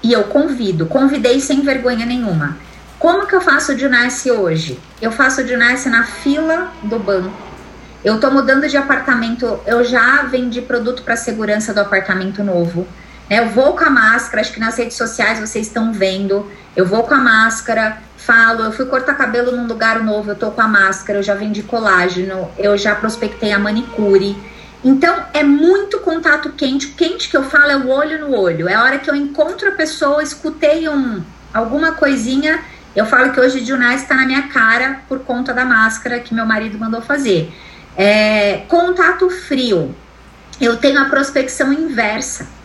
[0.00, 2.56] E eu convido, convidei sem vergonha nenhuma.
[3.00, 4.78] Como que eu faço o Junassi hoje?
[5.02, 7.34] Eu faço o Junassi na fila do banco.
[8.04, 12.86] Eu tô mudando de apartamento, eu já vendi produto para segurança do apartamento novo.
[13.30, 13.38] Né?
[13.38, 16.50] Eu vou com a máscara, acho que nas redes sociais vocês estão vendo.
[16.74, 20.50] Eu vou com a máscara, falo, eu fui cortar cabelo num lugar novo, eu tô
[20.50, 24.36] com a máscara, eu já vendi colágeno, eu já prospectei a manicure.
[24.82, 26.88] Então é muito contato quente.
[26.88, 28.68] Quente que eu falo é o olho no olho.
[28.68, 31.22] É a hora que eu encontro a pessoa, escutei um,
[31.54, 32.60] alguma coisinha.
[32.96, 36.44] Eu falo que hoje Junais está na minha cara por conta da máscara que meu
[36.44, 37.52] marido mandou fazer.
[37.96, 39.94] É, contato frio.
[40.60, 42.59] Eu tenho a prospecção inversa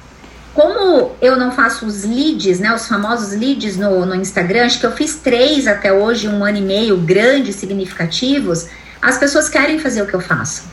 [0.56, 4.86] como eu não faço os leads, né, os famosos leads no, no Instagram, acho que
[4.86, 8.68] eu fiz três até hoje, um ano e meio, grandes, significativos,
[9.02, 10.64] as pessoas querem fazer o que eu faço.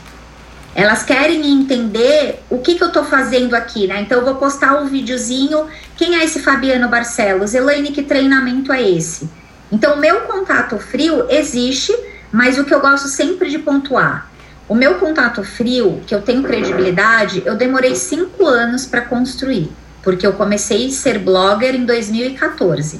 [0.72, 4.00] Elas querem entender o que, que eu estou fazendo aqui, né?
[4.00, 5.66] Então eu vou postar um videozinho.
[5.96, 7.52] Quem é esse Fabiano Barcelos?
[7.52, 9.28] Elaine, que treinamento é esse?
[9.70, 11.94] Então, o meu contato frio existe,
[12.30, 14.30] mas o que eu gosto sempre de pontuar.
[14.72, 19.70] O meu contato frio, que eu tenho credibilidade, eu demorei cinco anos para construir,
[20.02, 22.98] porque eu comecei a ser blogger em 2014.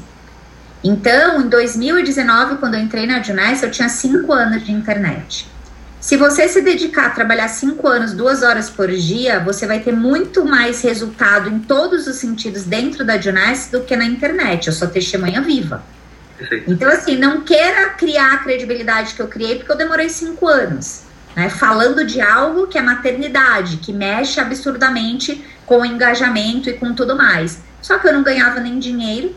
[0.84, 5.48] Então, em 2019, quando eu entrei na Juness, eu tinha cinco anos de internet.
[5.98, 9.94] Se você se dedicar a trabalhar cinco anos, duas horas por dia, você vai ter
[9.94, 14.66] muito mais resultado em todos os sentidos dentro da Juness do que na internet.
[14.66, 15.82] Eu sou testemunha viva.
[16.68, 21.10] Então, assim, não queira criar a credibilidade que eu criei, porque eu demorei cinco anos
[21.34, 26.94] né, falando de algo que é maternidade, que mexe absurdamente com o engajamento e com
[26.94, 27.62] tudo mais.
[27.80, 29.34] Só que eu não ganhava nem dinheiro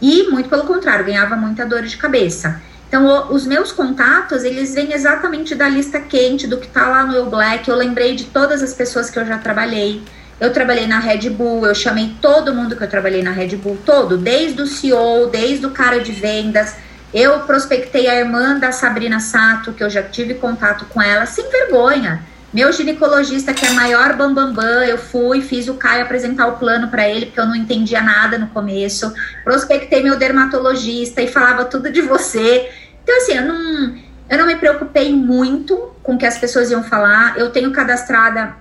[0.00, 2.60] e, muito pelo contrário, ganhava muita dor de cabeça.
[2.88, 7.04] Então, o, os meus contatos, eles vêm exatamente da lista quente, do que tá lá
[7.04, 7.68] no Eu Black.
[7.68, 10.02] Eu lembrei de todas as pessoas que eu já trabalhei.
[10.40, 13.78] Eu trabalhei na Red Bull, eu chamei todo mundo que eu trabalhei na Red Bull,
[13.84, 16.74] todo, desde o CEO, desde o cara de vendas,
[17.14, 21.48] eu prospectei a irmã da Sabrina Sato, que eu já tive contato com ela, sem
[21.48, 22.24] vergonha.
[22.52, 26.56] Meu ginecologista, que é maior bambambam, bam, bam, eu fui, fiz o Caio apresentar o
[26.56, 29.12] plano para ele, porque eu não entendia nada no começo.
[29.44, 32.68] Prospectei meu dermatologista e falava tudo de você.
[33.02, 33.94] Então, assim, eu não,
[34.28, 37.38] eu não me preocupei muito com o que as pessoas iam falar.
[37.38, 38.56] Eu tenho cadastrada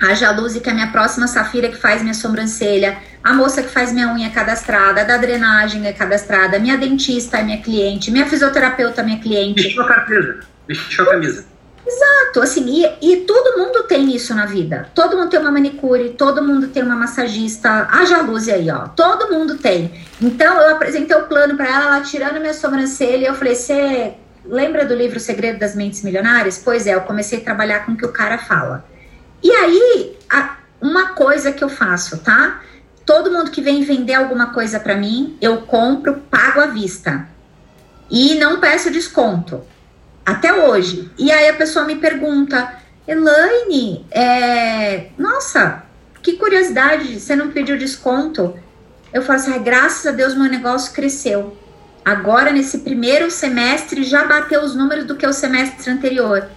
[0.00, 3.68] a Jaluzi, que é a minha próxima Safira, que faz minha sobrancelha, a moça que
[3.68, 8.10] faz minha unha é cadastrada, a da drenagem é cadastrada, minha dentista é minha cliente,
[8.10, 9.62] minha fisioterapeuta é minha cliente.
[9.62, 11.44] Vestiu a carteira, vestiu a camisa.
[11.86, 14.88] Exato, assim, e, e, todo mundo tem isso na vida.
[14.94, 19.30] Todo mundo tem uma manicure, todo mundo tem uma massagista, a Jaluzi aí, ó, todo
[19.30, 19.90] mundo tem.
[20.20, 24.14] Então eu apresentei o plano para ela, ela tirando minha sobrancelha, e eu falei: você
[24.44, 26.60] lembra do livro Segredo das Mentes Milionárias?
[26.62, 28.84] Pois é, eu comecei a trabalhar com o que o cara fala.
[29.42, 32.60] E aí, a, uma coisa que eu faço, tá?
[33.04, 37.28] Todo mundo que vem vender alguma coisa para mim, eu compro, pago à vista.
[38.10, 39.62] E não peço desconto.
[40.24, 41.10] Até hoje.
[41.18, 42.72] E aí a pessoa me pergunta,
[43.06, 45.08] Elaine, é...
[45.18, 45.82] nossa,
[46.22, 48.54] que curiosidade, você não pediu desconto?
[49.12, 51.56] Eu falo assim, ah, graças a Deus meu negócio cresceu.
[52.04, 56.48] Agora, nesse primeiro semestre, já bateu os números do que o semestre anterior.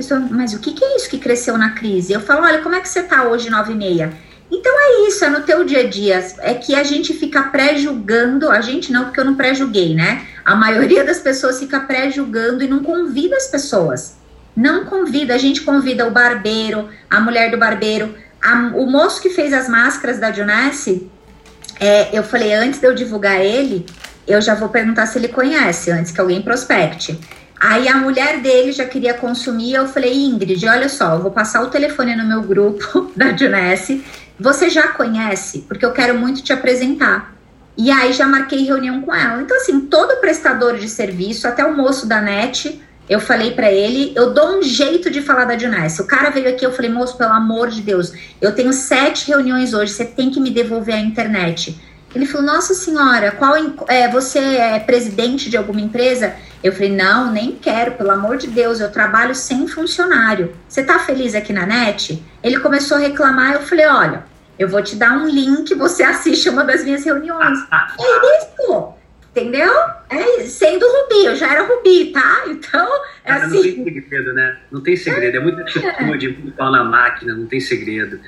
[0.00, 2.14] Pessoa, mas o que, que, é isso que cresceu na crise?
[2.14, 4.10] Eu falo, olha, como é que você está hoje, nove e meia?
[4.50, 6.26] Então é isso, é no teu dia a dia.
[6.38, 10.26] É que a gente fica pré-julgando, a gente não, porque eu não pré-julguei, né?
[10.42, 14.16] A maioria das pessoas fica pré-julgando e não convida as pessoas.
[14.56, 19.28] Não convida, a gente convida o barbeiro, a mulher do barbeiro, a, o moço que
[19.28, 21.10] fez as máscaras da Junesse.
[21.78, 23.84] É, eu falei, antes de eu divulgar ele,
[24.26, 27.20] eu já vou perguntar se ele conhece, antes que alguém prospecte.
[27.60, 31.62] Aí a mulher dele já queria consumir, eu falei, Ingrid, olha só, eu vou passar
[31.62, 34.02] o telefone no meu grupo da Junesse,
[34.38, 35.66] você já conhece?
[35.68, 37.34] Porque eu quero muito te apresentar.
[37.76, 39.42] E aí já marquei reunião com ela.
[39.42, 42.80] Então, assim, todo prestador de serviço, até o moço da NET,
[43.10, 46.00] eu falei para ele, eu dou um jeito de falar da Junesse.
[46.00, 49.74] O cara veio aqui, eu falei, moço, pelo amor de Deus, eu tenho sete reuniões
[49.74, 51.78] hoje, você tem que me devolver a internet.
[52.14, 53.54] Ele falou, nossa senhora, qual
[53.88, 56.34] é, você é presidente de alguma empresa?
[56.62, 60.54] Eu falei, não, nem quero, pelo amor de Deus, eu trabalho sem funcionário.
[60.68, 62.22] Você tá feliz aqui na net?
[62.42, 64.24] Ele começou a reclamar, eu falei, olha,
[64.58, 67.58] eu vou te dar um link, você assiste uma das minhas reuniões.
[67.98, 68.94] é isso!
[69.30, 69.72] Entendeu?
[70.10, 72.42] É sendo Rubi, eu já era Rubi, tá?
[72.48, 72.88] Então,
[73.24, 73.76] é assim.
[73.76, 74.58] Não tem segredo, né?
[74.72, 75.36] Não tem segredo.
[75.36, 78.20] É muita atitude, muito pau na máquina, não tem segredo.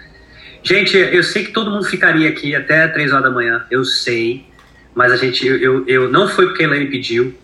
[0.63, 4.47] Gente, eu sei que todo mundo ficaria aqui até 3 horas da manhã, eu sei,
[4.95, 7.35] mas a gente, eu, eu, eu não foi porque a Elaine pediu,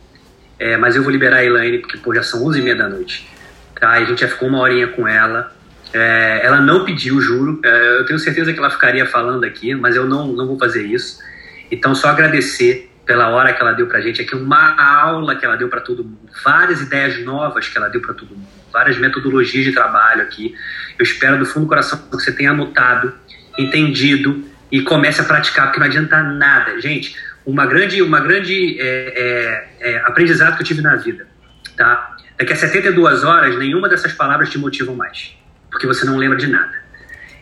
[0.58, 2.88] é, mas eu vou liberar a Elaine porque pô, já são 11 e meia da
[2.88, 3.28] noite.
[3.78, 3.90] Tá?
[3.90, 5.54] a gente já ficou uma horinha com ela.
[5.92, 7.60] É, ela não pediu, juro.
[7.64, 10.84] É, eu tenho certeza que ela ficaria falando aqui, mas eu não, não vou fazer
[10.84, 11.20] isso.
[11.70, 15.56] Então, só agradecer pela hora que ela deu pra gente aqui, uma aula que ela
[15.56, 19.64] deu para todo mundo, várias ideias novas que ela deu para todo mundo, várias metodologias
[19.64, 20.54] de trabalho aqui.
[20.98, 23.14] Eu espero do fundo do coração que você tenha anotado,
[23.58, 26.78] entendido e comece a praticar, porque não adianta nada.
[26.82, 27.16] Gente,
[27.48, 31.26] uma grande, uma grande é, é, é, aprendizado que eu tive na vida,
[31.78, 32.14] tá?
[32.36, 35.34] Daqui a 72 horas, nenhuma dessas palavras te motivam mais,
[35.70, 36.74] porque você não lembra de nada.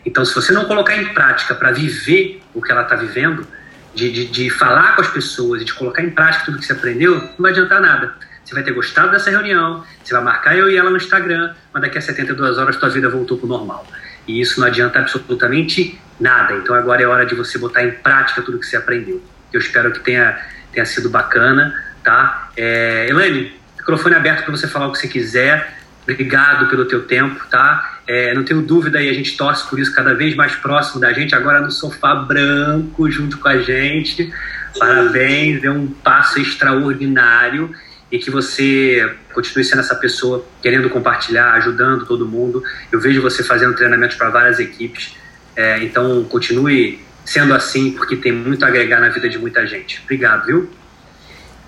[0.05, 3.45] Então, se você não colocar em prática para viver o que ela está vivendo,
[3.93, 6.71] de, de, de, falar com as pessoas e de colocar em prática tudo que você
[6.71, 8.13] aprendeu, não vai adiantar nada.
[8.45, 11.81] Você vai ter gostado dessa reunião, você vai marcar eu e ela no Instagram, mas
[11.81, 13.85] daqui a 72 horas tua vida voltou para o normal.
[14.25, 16.53] E isso não adianta absolutamente nada.
[16.53, 19.21] Então agora é hora de você botar em prática tudo que você aprendeu.
[19.53, 20.37] Eu espero que tenha,
[20.71, 21.73] tenha sido bacana,
[22.03, 22.49] tá?
[22.55, 25.77] É, Elaine, microfone aberto para você falar o que você quiser.
[26.03, 27.99] Obrigado pelo teu tempo, tá?
[28.07, 31.11] É, não tenho dúvida e a gente torce por isso cada vez mais próximo da
[31.11, 34.33] gente, agora no sofá branco junto com a gente.
[34.79, 37.73] Parabéns, é um passo extraordinário
[38.09, 42.63] e que você continue sendo essa pessoa querendo compartilhar, ajudando todo mundo.
[42.91, 45.15] Eu vejo você fazendo treinamentos para várias equipes,
[45.55, 50.01] é, então continue sendo assim, porque tem muito a agregar na vida de muita gente.
[50.03, 50.69] Obrigado, viu?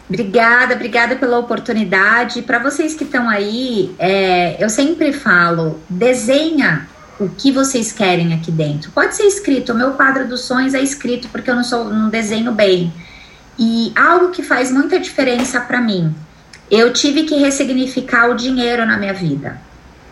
[0.07, 2.41] Obrigada, obrigada pela oportunidade.
[2.41, 6.87] Para vocês que estão aí, é, eu sempre falo: desenha
[7.19, 8.91] o que vocês querem aqui dentro.
[8.91, 12.09] Pode ser escrito, o meu quadro dos sonhos é escrito porque eu não sou, não
[12.09, 12.91] desenho bem.
[13.59, 16.15] E algo que faz muita diferença para mim
[16.69, 19.59] eu tive que ressignificar o dinheiro na minha vida.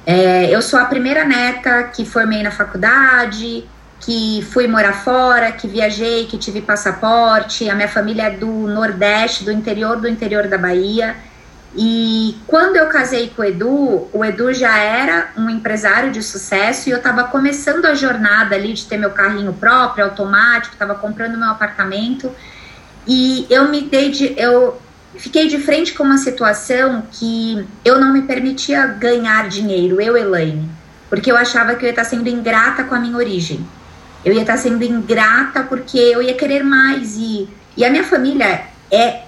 [0.05, 3.65] É, eu sou a primeira neta que formei na faculdade,
[3.99, 7.69] que fui morar fora, que viajei, que tive passaporte.
[7.69, 11.15] A minha família é do Nordeste, do interior do interior da Bahia.
[11.75, 16.89] E quando eu casei com o Edu, o Edu já era um empresário de sucesso
[16.89, 21.37] e eu estava começando a jornada ali de ter meu carrinho próprio, automático, estava comprando
[21.37, 22.31] meu apartamento.
[23.05, 24.81] E eu me dei de, eu
[25.15, 30.69] fiquei de frente com uma situação que eu não me permitia ganhar dinheiro, eu, Elaine.
[31.09, 33.65] porque eu achava que eu ia estar sendo ingrata com a minha origem.
[34.27, 37.15] Eu ia estar sendo ingrata porque eu ia querer mais.
[37.15, 37.47] E,
[37.77, 39.21] e a minha família é,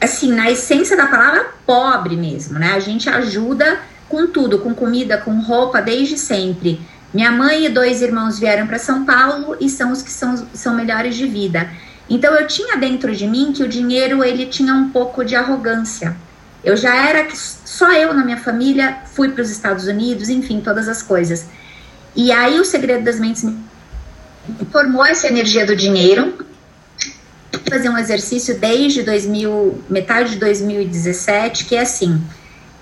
[0.00, 2.72] assim, na essência da palavra, pobre mesmo, né?
[2.72, 3.78] A gente ajuda
[4.08, 6.80] com tudo, com comida, com roupa, desde sempre.
[7.12, 10.74] Minha mãe e dois irmãos vieram para São Paulo e são os que são, são
[10.74, 11.68] melhores de vida.
[12.08, 16.16] Então eu tinha dentro de mim que o dinheiro ele tinha um pouco de arrogância.
[16.64, 20.62] Eu já era que só eu na minha família fui para os Estados Unidos, enfim,
[20.62, 21.46] todas as coisas.
[22.14, 23.44] E aí o segredo das mentes
[24.70, 26.34] formou essa energia do dinheiro.
[27.68, 32.20] Fazer um exercício desde 2000, metade de 2017, que é assim: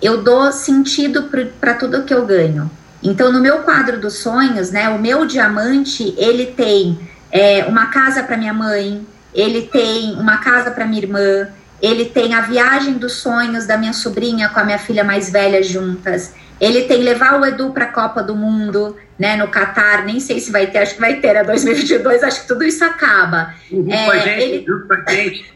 [0.03, 2.71] eu dou sentido para tudo que eu ganho.
[3.03, 6.99] Então, no meu quadro dos sonhos, né, o meu diamante ele tem
[7.31, 11.49] é, uma casa para minha mãe, ele tem uma casa para minha irmã,
[11.83, 15.63] ele tem a viagem dos sonhos da minha sobrinha com a minha filha mais velha
[15.63, 16.33] juntas.
[16.61, 20.41] Ele tem levar o Edu para a Copa do Mundo, né, no Catar, nem sei
[20.41, 23.55] se vai ter, acho que vai ter, é 2022, acho que tudo isso acaba.
[23.71, 24.67] Uhum, é, gente, ele...
[25.09, 25.55] gente.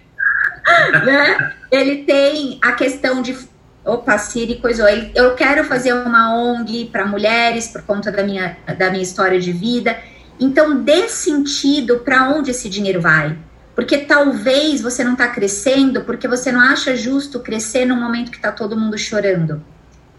[1.04, 1.52] né?
[1.70, 3.36] ele tem a questão de
[3.84, 8.90] opa, Siri coisou, eu quero fazer uma ONG para mulheres por conta da minha, da
[8.90, 9.96] minha história de vida.
[10.38, 13.36] Então, dê sentido para onde esse dinheiro vai.
[13.74, 18.36] Porque talvez você não está crescendo porque você não acha justo crescer no momento que
[18.36, 19.64] está todo mundo chorando.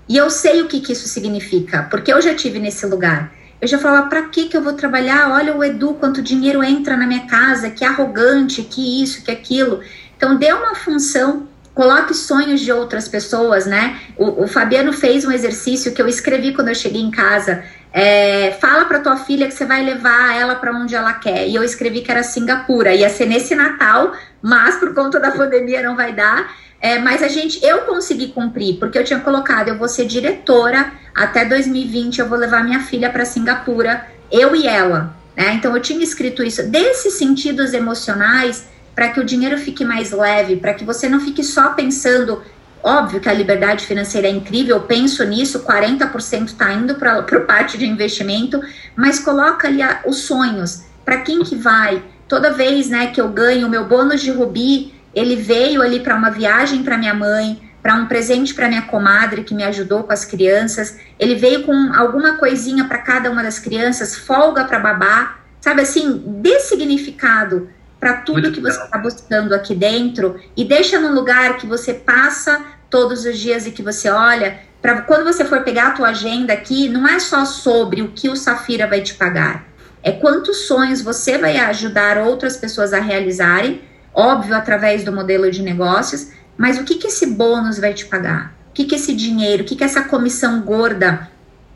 [0.09, 3.31] E eu sei o que, que isso significa, porque eu já tive nesse lugar.
[3.61, 5.31] Eu já falava, para que que eu vou trabalhar?
[5.31, 9.81] Olha o Edu, quanto dinheiro entra na minha casa, que arrogante, que isso, que aquilo.
[10.17, 13.99] Então, dê uma função, coloque sonhos de outras pessoas, né?
[14.17, 17.63] O, o Fabiano fez um exercício que eu escrevi quando eu cheguei em casa.
[17.93, 21.47] É, fala para tua filha que você vai levar ela para onde ela quer.
[21.47, 22.93] E eu escrevi que era Singapura.
[22.95, 26.49] Ia ser nesse Natal, mas por conta da pandemia não vai dar.
[26.81, 30.93] É, mas a gente, eu consegui cumprir, porque eu tinha colocado, eu vou ser diretora
[31.13, 35.13] até 2020, eu vou levar minha filha para Singapura, eu e ela.
[35.35, 35.53] Né?
[35.55, 40.55] Então eu tinha escrito isso desses sentidos emocionais para que o dinheiro fique mais leve,
[40.55, 42.41] para que você não fique só pensando
[42.81, 47.39] Óbvio que a liberdade financeira é incrível, eu penso nisso, 40% está indo para a
[47.41, 48.61] parte de investimento,
[48.95, 50.83] mas coloca ali a, os sonhos.
[51.03, 52.01] Para quem que vai?
[52.27, 56.15] Toda vez né, que eu ganho o meu bônus de Rubi, ele veio ali para
[56.15, 60.13] uma viagem para minha mãe, para um presente para minha comadre que me ajudou com
[60.13, 60.97] as crianças.
[61.17, 66.23] Ele veio com alguma coisinha para cada uma das crianças, folga para babá, sabe assim,
[66.41, 71.57] dê significado para tudo Muito que você está buscando aqui dentro e deixa num lugar
[71.57, 74.59] que você passa todos os dias e que você olha.
[74.81, 78.29] Para quando você for pegar a tua agenda aqui, não é só sobre o que
[78.29, 79.67] o Safira vai te pagar,
[80.01, 83.81] é quantos sonhos você vai ajudar outras pessoas a realizarem,
[84.19, 88.53] óbvio através do modelo de negócios, mas o que que esse bônus vai te pagar?
[88.69, 91.29] O que que esse dinheiro, o que que essa comissão gorda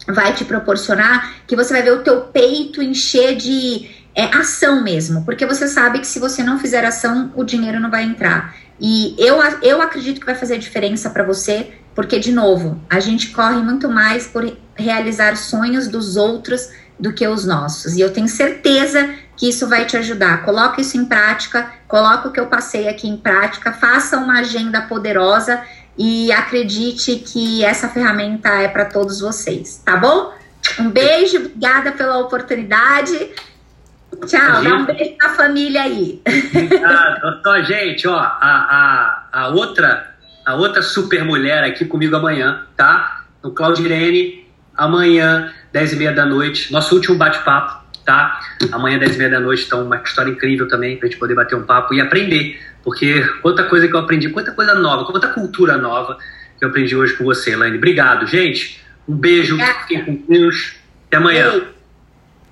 [0.08, 1.36] vai te proporcionar?
[1.48, 6.00] Que você vai ver o teu peito encher de é ação mesmo, porque você sabe
[6.00, 8.56] que se você não fizer ação, o dinheiro não vai entrar.
[8.80, 13.30] E eu, eu acredito que vai fazer diferença para você, porque, de novo, a gente
[13.30, 16.70] corre muito mais por realizar sonhos dos outros
[17.00, 17.96] do que os nossos.
[17.96, 20.44] E eu tenho certeza que isso vai te ajudar.
[20.44, 24.82] Coloque isso em prática, coloque o que eu passei aqui em prática, faça uma agenda
[24.82, 25.62] poderosa
[25.98, 30.34] e acredite que essa ferramenta é para todos vocês, tá bom?
[30.80, 33.32] Um beijo, obrigada pela oportunidade.
[34.26, 36.22] Tchau, dá um beijo pra família aí.
[36.26, 37.42] Obrigado.
[37.44, 40.16] Só, gente, ó, a, a, a, outra,
[40.46, 43.26] a outra super mulher aqui comigo amanhã, tá?
[43.44, 48.40] No Claudirene, amanhã, 10 e meia da noite, nosso último bate-papo, tá?
[48.72, 51.56] Amanhã, 10 e meia da noite, então uma história incrível também pra gente poder bater
[51.56, 55.78] um papo e aprender, porque quanta coisa que eu aprendi, quanta coisa nova, quanta cultura
[55.78, 56.18] nova
[56.58, 57.78] que eu aprendi hoje com você, Elaine.
[57.78, 58.82] Obrigado, gente.
[59.08, 60.76] Um beijo, fiquem com Deus.
[61.08, 61.52] Até amanhã.
[61.54, 61.83] Ei.